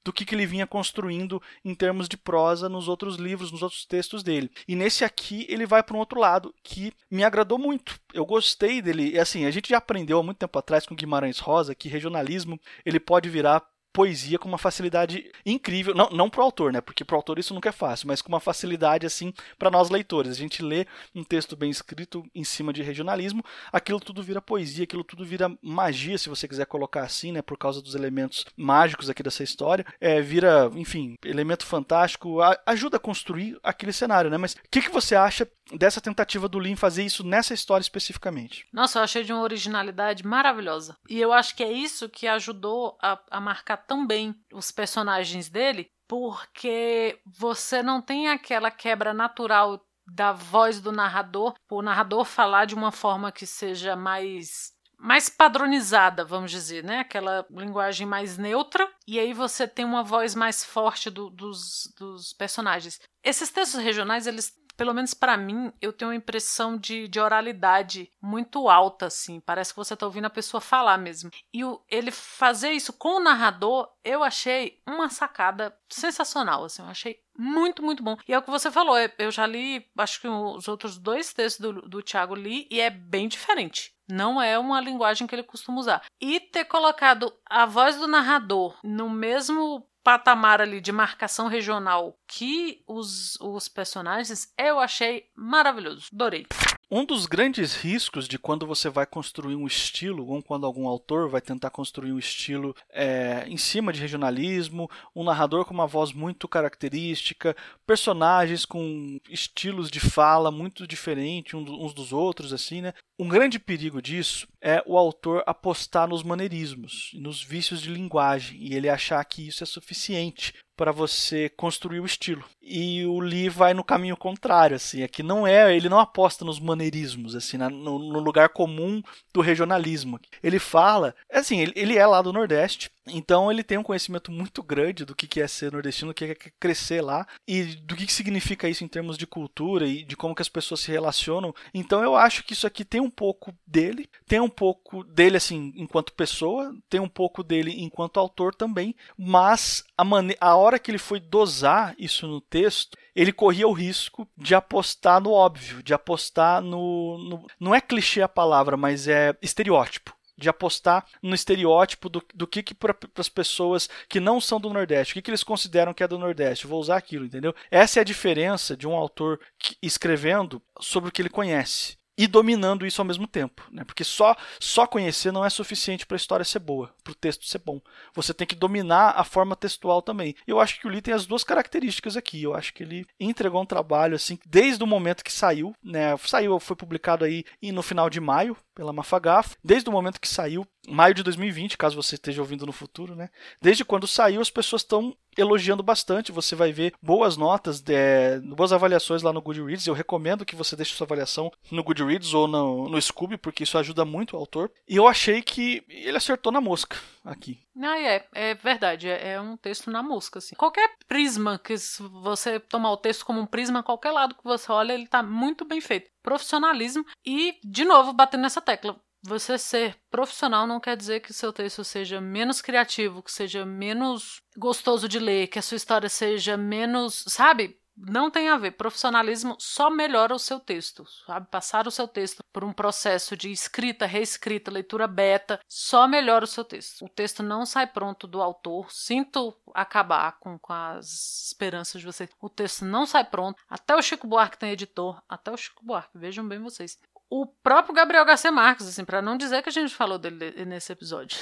do 0.09 0.13
que, 0.13 0.25
que 0.25 0.35
ele 0.35 0.47
vinha 0.47 0.67
construindo 0.67 1.41
em 1.63 1.75
termos 1.75 2.09
de 2.09 2.17
prosa 2.17 2.67
nos 2.67 2.89
outros 2.89 3.17
livros, 3.17 3.53
nos 3.53 3.63
outros 3.63 3.85
textos 3.85 4.23
dele. 4.23 4.51
E 4.67 4.75
nesse 4.75 5.05
aqui 5.05 5.45
ele 5.51 5.67
vai 5.67 5.83
para 5.83 5.95
um 5.95 5.99
outro 5.99 6.19
lado 6.19 6.55
que 6.63 6.95
me 7.11 7.23
agradou 7.23 7.59
muito. 7.59 8.01
Eu 8.15 8.25
gostei 8.25 8.81
dele. 8.81 9.11
E 9.11 9.19
assim, 9.19 9.45
a 9.45 9.51
gente 9.51 9.69
já 9.69 9.77
aprendeu 9.77 10.19
há 10.19 10.23
muito 10.23 10.39
tempo 10.39 10.59
atrás 10.59 10.87
com 10.87 10.95
Guimarães 10.95 11.39
Rosa 11.39 11.75
que 11.75 11.91
regionalismo 11.91 12.59
ele 12.87 12.99
pode 12.99 13.29
virar 13.29 13.63
poesia 13.99 14.39
com 14.39 14.49
uma 14.49 14.59
facilidade 14.59 15.29
incrível. 15.45 15.93
Não, 15.93 16.09
não 16.11 16.31
pro 16.31 16.45
autor, 16.45 16.73
né? 16.73 16.81
Porque 16.81 17.05
pro 17.05 17.17
autor 17.17 17.37
isso 17.37 17.53
nunca 17.53 17.71
é 17.71 17.73
fácil, 17.73 18.07
mas 18.07 18.23
com 18.23 18.29
uma 18.29 18.39
facilidade 18.39 19.05
assim 19.05 19.35
para 19.59 19.73
nós 19.73 19.91
leitores. 19.91 20.31
A 20.31 20.37
gente 20.37 20.63
lê 20.63 20.87
um 21.13 21.25
texto 21.25 21.57
bem 21.57 21.69
escrito 21.69 22.25
em 22.33 22.45
cima 22.45 22.73
de 22.73 22.81
regionalismo, 22.81 23.45
aquilo 23.73 23.99
tudo 23.99 24.23
vira 24.23 24.41
poesia, 24.41 24.85
aquilo 24.85 25.03
tudo 25.03 25.25
vira 25.25 25.51
magia, 25.61 26.17
se 26.17 26.29
você 26.29 26.47
quiser 26.47 26.67
colocar 26.67 27.03
assim, 27.03 27.33
né? 27.33 27.43
Por 27.43 27.59
causa 27.59 27.83
dos 27.83 27.97
elementos 27.97 28.47
mágicos 28.57 29.11
aqui 29.11 29.21
dessa 29.21 29.43
história. 29.43 29.85
É, 30.01 30.21
vira, 30.21 30.71
enfim, 30.77 31.17
elemento 31.25 31.67
fantástico, 31.67 32.41
a, 32.41 32.57
ajuda 32.67 32.99
a 32.99 33.01
construir 33.01 33.59
aquele 33.65 33.93
cenário, 33.93 34.31
né? 34.31 34.39
Mas 34.39 34.53
o 34.53 34.59
que, 34.71 34.81
que 34.81 34.93
você 34.93 35.17
acha 35.17 35.45
dessa 35.77 36.01
tentativa 36.01 36.49
do 36.49 36.61
Lin 36.61 36.77
fazer 36.77 37.03
isso 37.03 37.27
nessa 37.27 37.53
história 37.53 37.83
especificamente? 37.83 38.65
Nossa, 38.73 39.01
eu 39.01 39.03
achei 39.03 39.25
de 39.25 39.33
uma 39.33 39.43
originalidade 39.43 40.25
maravilhosa. 40.25 40.97
E 41.09 41.21
eu 41.21 41.33
acho 41.33 41.57
que 41.57 41.65
é 41.65 41.73
isso 41.73 42.09
que 42.09 42.29
ajudou 42.29 42.97
a, 43.03 43.19
a 43.29 43.41
marcar 43.41 43.88
tão 43.89 44.07
bem 44.07 44.35
os 44.53 44.71
personagens 44.71 45.49
dele, 45.49 45.91
porque 46.07 47.19
você 47.27 47.83
não 47.83 48.01
tem 48.01 48.29
aquela 48.29 48.71
quebra 48.71 49.13
natural 49.15 49.83
da 50.07 50.33
voz 50.33 50.81
do 50.81 50.93
narrador, 50.93 51.55
o 51.71 51.83
narrador 51.83 52.25
falar 52.25 52.67
de 52.67 52.75
uma 52.75 52.93
forma 52.93 53.33
que 53.33 53.47
seja 53.47 53.97
mais 53.97 54.77
mais 55.01 55.29
padronizada, 55.29 56.25
vamos 56.25 56.51
dizer, 56.51 56.83
né? 56.83 56.99
Aquela 56.99 57.47
linguagem 57.51 58.05
mais 58.05 58.37
neutra, 58.37 58.91
e 59.07 59.21
aí 59.21 59.33
você 59.33 59.67
tem 59.69 59.85
uma 59.85 60.03
voz 60.03 60.35
mais 60.35 60.65
forte 60.65 61.09
do, 61.09 61.31
dos, 61.31 61.95
dos 61.97 62.33
personagens. 62.33 63.01
Esses 63.23 63.49
textos 63.49 63.81
regionais, 63.81 64.27
eles 64.27 64.53
pelo 64.79 64.95
menos 64.95 65.13
para 65.13 65.37
mim, 65.37 65.73
eu 65.83 65.93
tenho 65.93 66.13
uma 66.13 66.17
impressão 66.17 66.79
de, 66.79 67.09
de 67.09 67.19
oralidade 67.19 68.09
muito 68.23 68.69
alta, 68.69 69.07
assim. 69.07 69.41
Parece 69.41 69.73
que 69.73 69.77
você 69.77 69.97
tá 69.97 70.07
ouvindo 70.07 70.27
a 70.27 70.31
pessoa 70.31 70.61
falar 70.61 70.97
mesmo. 70.97 71.33
E 71.53 71.65
o, 71.65 71.83
ele 71.91 72.13
fazer 72.13 72.71
isso 72.71 72.93
com 72.93 73.17
o 73.17 73.21
narrador, 73.21 73.93
eu 74.05 74.23
achei 74.23 74.81
uma 74.87 75.09
sacada 75.11 75.77
sensacional, 75.91 76.65
assim. 76.65 76.81
Eu 76.81 76.89
achei 76.89 77.19
muito, 77.37 77.83
muito 77.83 78.05
bom. 78.05 78.17
E 78.29 78.33
é 78.33 78.39
o 78.39 78.43
que 78.43 78.53
você 78.53 78.71
falou, 78.71 78.95
eu 79.19 79.31
já 79.33 79.49
li, 79.49 79.85
acho 79.99 80.21
que 80.21 80.29
os 80.29 80.69
outros 80.69 80.97
dois 80.97 81.33
textos 81.33 81.61
do, 81.61 81.83
do 81.83 82.01
Thiago 82.01 82.37
Lee, 82.37 82.69
e 82.71 82.81
é 82.81 82.89
bem 82.89 83.27
diferente. 83.27 83.93
Não 84.09 84.41
é 84.41 84.57
uma 84.57 84.81
linguagem 84.81 85.27
que 85.27 85.35
ele 85.35 85.43
costuma 85.43 85.81
usar. 85.81 86.05
E 86.21 86.39
ter 86.39 86.65
colocado 86.65 87.33
a 87.45 87.67
voz 87.67 87.97
do 87.97 88.07
narrador 88.07 88.79
no 88.85 89.11
mesmo 89.11 89.85
patamar 90.09 90.59
ali 90.59 90.81
de 90.81 90.91
marcação 90.91 91.49
regional 91.49 92.19
que 92.27 92.83
os, 92.87 93.39
os 93.43 93.69
personagens, 93.69 94.51
eu 94.57 94.81
achei 94.81 95.27
maravilhoso. 95.37 96.07
Adorei. 96.11 96.47
Um 96.91 97.05
dos 97.05 97.27
grandes 97.27 97.75
riscos 97.75 98.27
de 98.27 98.39
quando 98.39 98.67
você 98.67 98.89
vai 98.89 99.05
construir 99.05 99.55
um 99.55 99.67
estilo, 99.67 100.27
ou 100.27 100.43
quando 100.43 100.65
algum 100.65 100.89
autor 100.89 101.29
vai 101.29 101.39
tentar 101.39 101.69
construir 101.69 102.13
um 102.13 102.19
estilo 102.19 102.75
é, 102.89 103.45
em 103.47 103.59
cima 103.59 103.93
de 103.93 104.01
regionalismo, 104.01 104.91
um 105.15 105.23
narrador 105.23 105.67
com 105.67 105.75
uma 105.75 105.87
voz 105.87 106.15
muito 106.15 106.49
característica, 106.49 107.55
personagens 107.87 108.65
com 108.65 109.19
estilos 109.29 109.91
de 109.91 110.01
fala 110.01 110.51
muito 110.51 110.87
diferentes 110.87 111.53
uns 111.53 111.93
dos 111.93 112.11
outros, 112.11 112.55
assim, 112.55 112.81
né? 112.81 112.95
Um 113.19 113.29
grande 113.29 113.59
perigo 113.59 114.01
disso 114.01 114.49
é 114.59 114.83
o 114.87 114.97
autor 114.97 115.43
apostar 115.47 116.09
nos 116.09 116.23
maneirismos, 116.23 117.11
nos 117.15 117.43
vícios 117.43 117.83
de 117.83 117.91
linguagem, 117.91 118.57
e 118.63 118.75
ele 118.75 118.89
achar 118.89 119.23
que 119.27 119.47
isso 119.47 119.63
é 119.63 119.67
suficiente 119.67 120.55
para 120.79 120.93
você 120.93 121.49
construir 121.49 121.99
o 121.99 122.07
estilo. 122.07 122.45
E 122.63 123.05
o 123.05 123.19
Lee 123.19 123.49
vai 123.49 123.75
no 123.75 123.83
caminho 123.83 124.17
contrário, 124.17 124.77
assim, 124.77 125.03
aqui 125.03 125.25
não 125.25 125.45
é, 125.45 125.75
ele 125.75 125.89
não 125.89 125.99
aposta 125.99 126.45
nos 126.45 126.61
maneirismos, 126.61 127.35
assim, 127.35 127.57
no, 127.57 127.99
no 127.99 128.21
lugar 128.21 128.51
comum 128.51 129.03
do 129.35 129.41
regionalismo. 129.41 130.21
Ele 130.41 130.61
fala, 130.61 131.17
assim, 131.33 131.61
ele, 131.61 131.73
ele 131.75 131.99
é 131.99 132.07
lá 132.07 132.23
do 132.23 132.33
Nordeste, 132.33 132.93
então 133.11 133.51
ele 133.51 133.63
tem 133.63 133.79
um 133.79 133.83
conhecimento 133.83 134.31
muito 134.31 134.63
grande 134.63 135.05
do 135.05 135.15
que 135.15 135.41
é 135.41 135.49
ser 135.49 135.73
nordestino, 135.73 136.13
do 136.13 136.15
que 136.15 136.25
é 136.25 136.35
crescer 136.35 137.01
lá 137.01 137.27
e 137.47 137.65
do 137.65 137.97
que 137.97 138.13
significa 138.13 138.69
isso 138.69 138.85
em 138.85 138.89
termos 138.89 139.17
de 139.17 139.27
cultura 139.27 139.87
e 139.87 140.05
de 140.05 140.17
como 140.17 140.35
que 140.35 140.43
as 140.43 140.49
pessoas 140.49 140.81
se 140.81 140.91
relacionam. 140.91 141.55
Então 141.73 142.03
eu 142.03 142.15
acho 142.17 142.45
que 142.45 142.53
isso 142.53 142.67
aqui 142.67 142.85
tem 142.85 143.01
um 143.01 143.11
pouco 143.11 143.55
dele, 143.67 144.09
tem 144.27 144.41
um 144.41 144.49
pouco 144.49 145.05
dele 145.05 145.37
assim 145.37 145.73
enquanto 145.77 146.13
pessoa, 146.13 146.75
tem 146.89 147.01
um 147.01 147.09
pouco 147.09 147.43
dele 147.43 147.83
enquanto 147.83 148.21
autor 148.21 148.55
também, 148.55 148.95
mas 149.17 149.85
a, 149.97 150.05
a 150.41 150.57
hora 150.57 150.68
que 150.77 150.91
ele 150.91 150.99
foi 150.99 151.21
dosar 151.21 151.95
isso 151.97 152.27
no 152.27 152.41
texto, 152.41 152.99
ele 153.15 153.33
corria 153.33 153.69
o 153.69 153.73
risco 153.73 154.29
de 154.37 154.57
apostar 154.57 155.21
no 155.21 155.31
óbvio, 155.31 155.85
de 155.85 155.95
apostar 155.95 156.61
no, 156.61 157.17
no 157.19 157.47
não 157.61 157.73
é 157.73 157.81
clichê 157.81 158.21
a 158.21 158.29
palavra, 158.29 158.77
mas 158.77 159.07
é 159.07 159.37
estereótipo 159.41 160.19
de 160.37 160.49
apostar 160.49 161.05
no 161.21 161.35
estereótipo 161.35 162.09
do, 162.09 162.23
do 162.33 162.47
que, 162.47 162.63
que 162.63 162.73
para 162.73 162.97
as 163.17 163.29
pessoas 163.29 163.91
que 164.09 164.21
não 164.21 164.41
são 164.41 164.61
do 164.61 164.73
Nordeste, 164.73 165.13
o 165.13 165.15
que, 165.15 165.23
que 165.23 165.31
eles 165.31 165.43
consideram 165.43 165.93
que 165.93 166.03
é 166.03 166.09
do 166.09 166.17
Nordeste. 166.17 166.69
Vou 166.69 166.81
usar 166.81 166.97
aquilo, 166.97 167.27
entendeu? 167.27 167.53
Essa 167.71 167.99
é 167.99 168.03
a 168.03 168.05
diferença 168.05 168.77
de 168.77 168.87
um 168.87 168.95
autor 168.95 169.41
que, 169.59 169.77
escrevendo 169.83 170.63
sobre 170.81 171.09
o 171.09 171.13
que 171.13 171.21
ele 171.21 171.29
conhece 171.29 171.99
e 172.19 172.27
dominando 172.27 172.85
isso 172.85 173.01
ao 173.01 173.07
mesmo 173.07 173.29
tempo, 173.29 173.63
né? 173.71 173.85
Porque 173.85 174.03
só 174.03 174.37
só 174.59 174.87
conhecer 174.87 175.33
não 175.33 175.45
é 175.45 175.49
suficiente 175.49 176.05
para 176.05 176.17
a 176.17 176.19
história 176.19 176.45
ser 176.45 176.59
boa, 176.59 176.93
para 177.05 177.13
o 177.13 177.15
texto 177.15 177.47
ser 177.47 177.59
bom. 177.59 177.81
Você 178.13 178.35
tem 178.35 178.47
que 178.47 178.57
dominar 178.57 179.15
a 179.17 179.23
forma 179.23 179.55
textual 179.55 180.03
também. 180.03 180.35
Eu 180.45 180.59
acho 180.59 180.81
que 180.81 180.87
o 180.87 180.91
Lee 180.91 181.01
tem 181.01 181.15
as 181.15 181.27
duas 181.27 181.45
características 181.45 182.17
aqui. 182.17 182.43
Eu 182.43 182.55
acho 182.55 182.75
que 182.75 182.83
ele 182.83 183.07
entregou 183.21 183.63
um 183.63 183.67
trabalho 183.67 184.17
assim 184.17 184.37
desde 184.45 184.83
o 184.83 184.87
momento 184.87 185.23
que 185.23 185.33
saiu, 185.33 185.73
né? 185.83 186.17
Saiu, 186.19 186.59
foi 186.59 186.75
publicado 186.75 187.25
aí 187.25 187.45
no 187.63 187.83
final 187.83 188.11
de 188.11 188.21
maio 188.21 188.57
pela 188.75 188.93
Mafagaf. 188.93 189.55
Desde 189.63 189.89
o 189.89 189.93
momento 189.93 190.21
que 190.21 190.29
saiu, 190.29 190.67
maio 190.89 191.15
de 191.15 191.23
2020, 191.23 191.79
caso 191.79 191.95
você 191.95 192.17
esteja 192.17 192.43
ouvindo 192.43 192.67
no 192.67 192.73
futuro, 192.73 193.15
né? 193.15 193.29
Desde 193.63 193.85
quando 193.85 194.09
saiu, 194.09 194.41
as 194.41 194.51
pessoas 194.51 194.83
estão 194.83 195.17
elogiando 195.39 195.83
bastante. 195.83 196.33
Você 196.33 196.55
vai 196.55 196.73
ver 196.73 196.93
boas 197.03 197.37
notas, 197.37 197.81
de, 197.81 198.41
boas 198.55 198.73
avaliações 198.73 199.23
lá 199.23 199.33
no 199.33 199.41
Goodreads. 199.41 199.87
Eu 199.87 199.95
recomendo 199.95 200.45
que 200.45 200.57
você 200.57 200.77
deixe 200.77 200.95
sua 200.95 201.07
avaliação 201.07 201.51
no 201.71 201.83
Goodreads 201.83 202.35
ou 202.35 202.47
no, 202.47 202.89
no 202.89 203.01
Scooby, 203.01 203.39
porque 203.39 203.63
isso 203.63 203.79
ajuda 203.79 204.05
muito 204.05 204.35
o 204.35 204.39
autor. 204.39 204.71
E 204.89 204.97
eu 204.97 205.07
achei 205.07 205.41
que 205.41 205.83
ele 205.89 206.17
acertou 206.17 206.53
na 206.53 206.61
mosca 206.61 206.97
aqui. 207.25 207.61
Ah, 207.81 207.99
é, 208.01 208.27
é 208.35 208.55
verdade. 208.55 209.09
É, 209.09 209.33
é 209.33 209.41
um 209.41 209.57
texto 209.57 209.91
na 209.91 210.03
mosca, 210.03 210.39
assim. 210.39 210.57
Qualquer 210.57 210.91
prisma 211.07 211.59
que 211.59 211.75
você 212.23 212.59
tomar 212.59 212.91
o 212.93 212.97
texto 212.97 213.25
como 213.25 213.41
um 213.41 213.47
prisma, 213.47 213.83
qualquer 213.83 214.11
lado 214.11 214.35
que 214.35 214.45
você 214.45 214.71
olha, 214.73 214.93
ele 214.93 215.07
tá 215.07 215.23
muito 215.23 215.65
bem 215.65 215.81
feito. 215.81 216.11
Profissionalismo 216.23 217.05
e, 217.25 217.55
de 217.65 217.85
novo, 217.85 218.13
batendo 218.13 218.43
nessa 218.43 218.61
tecla 218.61 218.99
você 219.23 219.59
ser 219.59 219.97
profissional 220.11 220.67
não 220.67 220.81
quer 220.81 220.97
dizer 220.97 221.21
que 221.21 221.31
o 221.31 221.35
seu 221.35 221.53
texto 221.53 221.85
seja 221.85 222.21
menos 222.21 222.61
criativo, 222.61 223.23
que 223.23 223.33
seja 223.33 223.65
menos 223.65 224.41
gostoso 224.57 225.09
de 225.09 225.19
ler, 225.19 225.49
que 225.49 225.59
a 225.59 225.63
sua 225.63 225.77
história 225.77 226.09
seja 226.09 226.57
menos, 226.57 227.25
sabe? 227.27 227.79
Não 228.01 228.31
tem 228.31 228.49
a 228.49 228.57
ver. 228.57 228.73
Profissionalismo 228.73 229.57
só 229.59 229.91
melhora 229.91 230.33
o 230.33 230.39
seu 230.39 230.61
texto, 230.61 231.05
sabe? 231.27 231.49
Passar 231.51 231.89
o 231.89 231.91
seu 231.91 232.07
texto 232.07 232.45
por 232.53 232.63
um 232.63 232.73
processo 232.73 233.37
de 233.37 233.51
escrita, 233.51 234.07
reescrita, 234.07 234.71
leitura 234.71 235.09
beta, 235.09 235.59
só 235.67 236.07
melhora 236.07 236.45
o 236.45 236.49
seu 236.49 236.65
texto. 236.65 237.05
O 237.05 237.09
texto 237.09 237.43
não 237.43 237.67
sai 237.67 237.89
pronto 237.89 238.29
do 238.29 238.41
autor. 238.41 238.93
Sinto 238.93 239.53
acabar 239.75 240.39
com, 240.39 240.57
com 240.61 240.73
as 240.73 241.49
esperanças 241.49 242.01
de 242.01 242.07
vocês. 242.07 242.31
O 242.41 242.49
texto 242.49 242.85
não 242.85 243.05
sai 243.05 243.25
pronto. 243.25 243.61
Até 243.69 243.97
o 243.97 244.03
Chico 244.03 244.29
Buarque 244.29 244.59
tem 244.59 244.71
editor. 244.71 245.21
Até 245.29 245.51
o 245.51 245.57
Chico 245.57 245.85
Buarque, 245.85 246.17
vejam 246.17 246.47
bem 246.47 246.61
vocês 246.61 246.97
o 247.31 247.47
próprio 247.47 247.95
Gabriel 247.95 248.25
Garcia 248.25 248.51
Marques, 248.51 248.87
assim, 248.87 249.05
para 249.05 249.23
não 249.23 249.37
dizer 249.37 249.63
que 249.63 249.69
a 249.69 249.73
gente 249.73 249.95
falou 249.95 250.19
dele 250.19 250.65
nesse 250.65 250.93
episódio. 250.93 251.39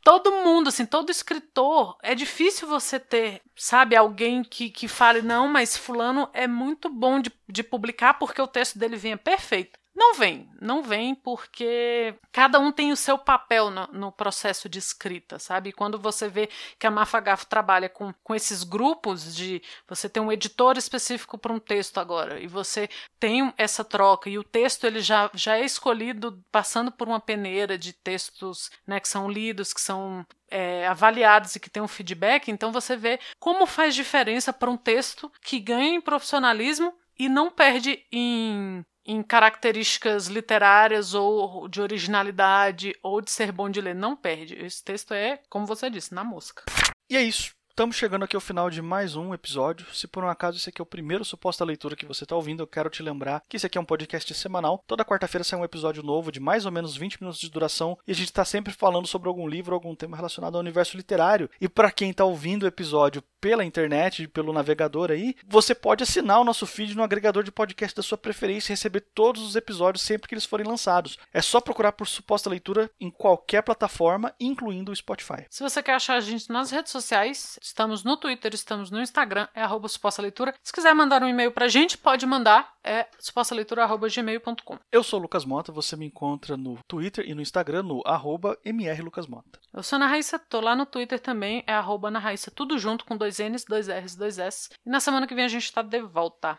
Todo, 0.04 0.32
mundo, 0.32 0.70
assim, 0.70 0.86
todo 0.86 1.10
escritor, 1.10 1.98
é 2.02 2.16
difícil 2.16 2.66
você 2.66 2.98
ter, 2.98 3.42
sabe, 3.58 3.94
alguém 3.94 4.42
que, 4.42 4.70
que 4.70 4.88
fale, 4.88 5.22
não, 5.22 5.50
mas 5.50 5.76
fulano 5.76 6.30
é 6.32 6.48
muito 6.48 6.88
bom 6.88 7.20
de, 7.20 7.30
de 7.46 7.62
publicar 7.62 8.14
porque 8.14 8.42
o 8.42 8.48
texto 8.48 8.80
dele 8.80 8.96
vinha 8.96 9.18
perfeito. 9.18 9.78
Não 9.98 10.14
vem, 10.14 10.48
não 10.62 10.84
vem 10.84 11.16
porque 11.16 12.14
cada 12.32 12.60
um 12.60 12.72
tem 12.72 12.92
o 12.92 12.96
seu 12.96 13.18
papel 13.18 13.72
no, 13.72 13.88
no 13.88 14.12
processo 14.12 14.70
de 14.70 14.78
escrita, 14.78 15.40
sabe? 15.40 15.72
Quando 15.72 15.98
você 15.98 16.30
vê 16.30 16.48
que 16.78 16.86
a 16.86 16.92
Mafagafo 16.92 17.48
trabalha 17.48 17.90
com, 17.90 18.14
com 18.24 18.36
esses 18.36 18.64
grupos 18.64 19.36
de 19.36 19.60
você 19.90 20.08
tem 20.08 20.22
um 20.22 20.32
editor 20.32 20.78
específico 20.78 21.36
para 21.36 21.52
um 21.52 21.58
texto 21.58 21.98
agora 21.98 22.40
e 22.40 22.46
você 22.46 22.88
tem 23.20 23.52
essa 23.58 23.84
troca 23.84 24.30
e 24.30 24.38
o 24.38 24.44
texto 24.44 24.86
ele 24.86 25.02
já, 25.02 25.32
já 25.34 25.58
é 25.58 25.66
escolhido 25.66 26.44
passando 26.52 26.92
por 26.92 27.08
uma 27.08 27.20
peneira 27.20 27.76
de 27.76 27.92
textos 27.92 28.70
né, 28.86 29.00
que 29.00 29.10
são 29.10 29.28
lidos, 29.28 29.74
que 29.74 29.82
são 29.82 30.24
é, 30.48 30.86
avaliados 30.86 31.56
e 31.56 31.60
que 31.60 31.72
tem 31.72 31.82
um 31.82 31.88
feedback, 31.88 32.52
então 32.52 32.72
você 32.72 32.96
vê 32.96 33.20
como 33.40 33.66
faz 33.66 33.96
diferença 33.96 34.54
para 34.54 34.70
um 34.70 34.78
texto 34.78 35.32
que 35.42 35.60
ganha 35.60 35.96
em 35.96 36.02
profissionalismo 36.02 36.94
e 37.18 37.28
não 37.28 37.50
perde 37.50 38.06
em 38.12 38.86
em 39.08 39.24
características 39.24 40.28
literárias 40.28 41.14
ou 41.14 41.68
de 41.70 41.82
originalidade 41.82 42.94
ou 43.02 43.22
de 43.22 43.32
ser 43.32 43.52
bom 43.54 43.70
de 43.70 43.80
ler. 43.80 43.96
Não 43.96 44.16
perde. 44.16 44.56
Esse 44.56 44.84
texto 44.84 45.14
é, 45.14 45.40
como 45.50 45.66
você 45.66 45.90
disse, 45.90 46.14
na 46.14 46.24
mosca. 46.24 46.64
E 47.10 47.16
é 47.16 47.22
isso. 47.24 47.57
Estamos 47.78 47.96
chegando 47.96 48.24
aqui 48.24 48.36
ao 48.36 48.42
final 48.42 48.72
de 48.72 48.82
mais 48.82 49.16
um 49.16 49.36
episódio. 49.36 49.86
Se 49.94 50.08
por 50.08 50.24
um 50.24 50.28
acaso 50.28 50.58
esse 50.58 50.68
aqui 50.68 50.82
é 50.82 50.84
o 50.84 50.86
primeiro 50.86 51.24
suposta 51.24 51.64
leitura 51.64 51.96
que 51.96 52.08
você 52.08 52.24
está 52.24 52.36
ouvindo, 52.36 52.64
eu 52.64 52.66
quero 52.66 52.90
te 52.90 53.04
lembrar 53.04 53.44
que 53.48 53.56
esse 53.56 53.68
aqui 53.68 53.78
é 53.78 53.82
um 53.82 53.86
podcast 53.86 54.34
semanal. 54.34 54.84
Toda 54.88 55.06
quarta-feira 55.06 55.44
sai 55.44 55.60
um 55.60 55.64
episódio 55.64 56.02
novo 56.02 56.32
de 56.32 56.40
mais 56.40 56.66
ou 56.66 56.72
menos 56.72 56.98
20 56.98 57.22
minutos 57.22 57.40
de 57.40 57.52
duração 57.52 57.96
e 58.08 58.12
a 58.12 58.16
gente 58.16 58.30
está 58.30 58.44
sempre 58.44 58.74
falando 58.74 59.06
sobre 59.06 59.28
algum 59.28 59.48
livro, 59.48 59.76
algum 59.76 59.94
tema 59.94 60.18
relacionado 60.18 60.56
ao 60.56 60.62
universo 60.62 60.98
literário. 60.98 61.52
E 61.62 61.70
para 61.70 61.92
quem 61.92 62.10
está 62.10 62.26
ouvindo 62.26 62.64
o 62.64 62.68
episódio 62.68 63.24
pela 63.40 63.64
internet, 63.64 64.28
pelo 64.28 64.52
navegador 64.52 65.12
aí, 65.12 65.36
você 65.48 65.76
pode 65.76 66.02
assinar 66.02 66.42
o 66.42 66.44
nosso 66.44 66.66
feed 66.66 66.96
no 66.96 67.04
agregador 67.04 67.44
de 67.44 67.52
podcast 67.52 67.96
da 67.96 68.02
sua 68.02 68.18
preferência 68.18 68.72
e 68.72 68.74
receber 68.74 69.02
todos 69.14 69.44
os 69.44 69.56
episódios 69.56 70.04
sempre 70.04 70.28
que 70.28 70.34
eles 70.34 70.46
forem 70.46 70.66
lançados. 70.66 71.20
É 71.32 71.44
só 71.44 71.62
procurar 71.62 71.92
por 71.92 72.08
suposta 72.08 72.50
leitura 72.50 72.90
em 73.00 73.12
qualquer 73.12 73.62
plataforma, 73.62 74.34
incluindo 74.40 74.92
o 74.92 74.96
Spotify. 74.96 75.46
Se 75.52 75.62
você 75.62 75.84
quer 75.84 75.94
achar 75.94 76.16
a 76.16 76.20
gente 76.20 76.50
nas 76.50 76.72
redes 76.72 76.92
sociais, 76.92 77.60
estamos 77.68 78.04
no 78.04 78.18
Twitter, 78.18 78.54
estamos 78.54 78.90
no 78.90 79.02
Instagram, 79.02 79.48
é 79.54 79.62
arroba 79.62 79.88
suposta 79.88 80.22
leitura. 80.22 80.54
Se 80.64 80.74
quiser 80.74 80.94
mandar 80.94 81.22
um 81.22 81.28
e-mail 81.28 81.52
pra 81.52 81.68
gente, 81.68 81.98
pode 81.98 82.26
mandar, 82.26 82.74
é 82.84 83.08
supostaleitura.gmail.com. 83.20 84.80
Eu 84.92 85.04
sou 85.04 85.20
o 85.20 85.22
Lucas 85.22 85.46
Mota, 85.46 85.72
você 85.72 85.96
me 85.96 86.06
encontra 86.06 86.56
no 86.56 86.80
Twitter 86.88 87.26
e 87.28 87.34
no 87.34 87.42
Instagram 87.42 87.84
no 87.84 88.02
arroba 88.06 88.58
mrlucasmota. 88.66 89.60
Eu 89.74 89.84
sou 89.84 89.98
a 89.98 90.00
Ana 90.00 90.08
Raíssa, 90.08 90.40
tô 90.40 90.62
lá 90.62 90.76
no 90.76 90.86
Twitter 90.86 91.20
também, 91.20 91.64
é 91.68 91.74
arroba 91.74 92.08
Ana 92.08 92.20
Raíssa, 92.20 92.50
tudo 92.50 92.80
junto 92.80 93.06
com 93.06 93.18
dois 93.18 93.40
N's, 93.40 93.66
dois 93.66 93.88
R's, 93.88 94.16
dois 94.16 94.40
S. 94.40 94.70
E 94.86 94.90
na 94.90 95.00
semana 95.00 95.28
que 95.28 95.36
vem 95.36 95.46
a 95.46 95.50
gente 95.50 95.72
tá 95.72 95.82
de 95.82 96.02
volta. 96.02 96.58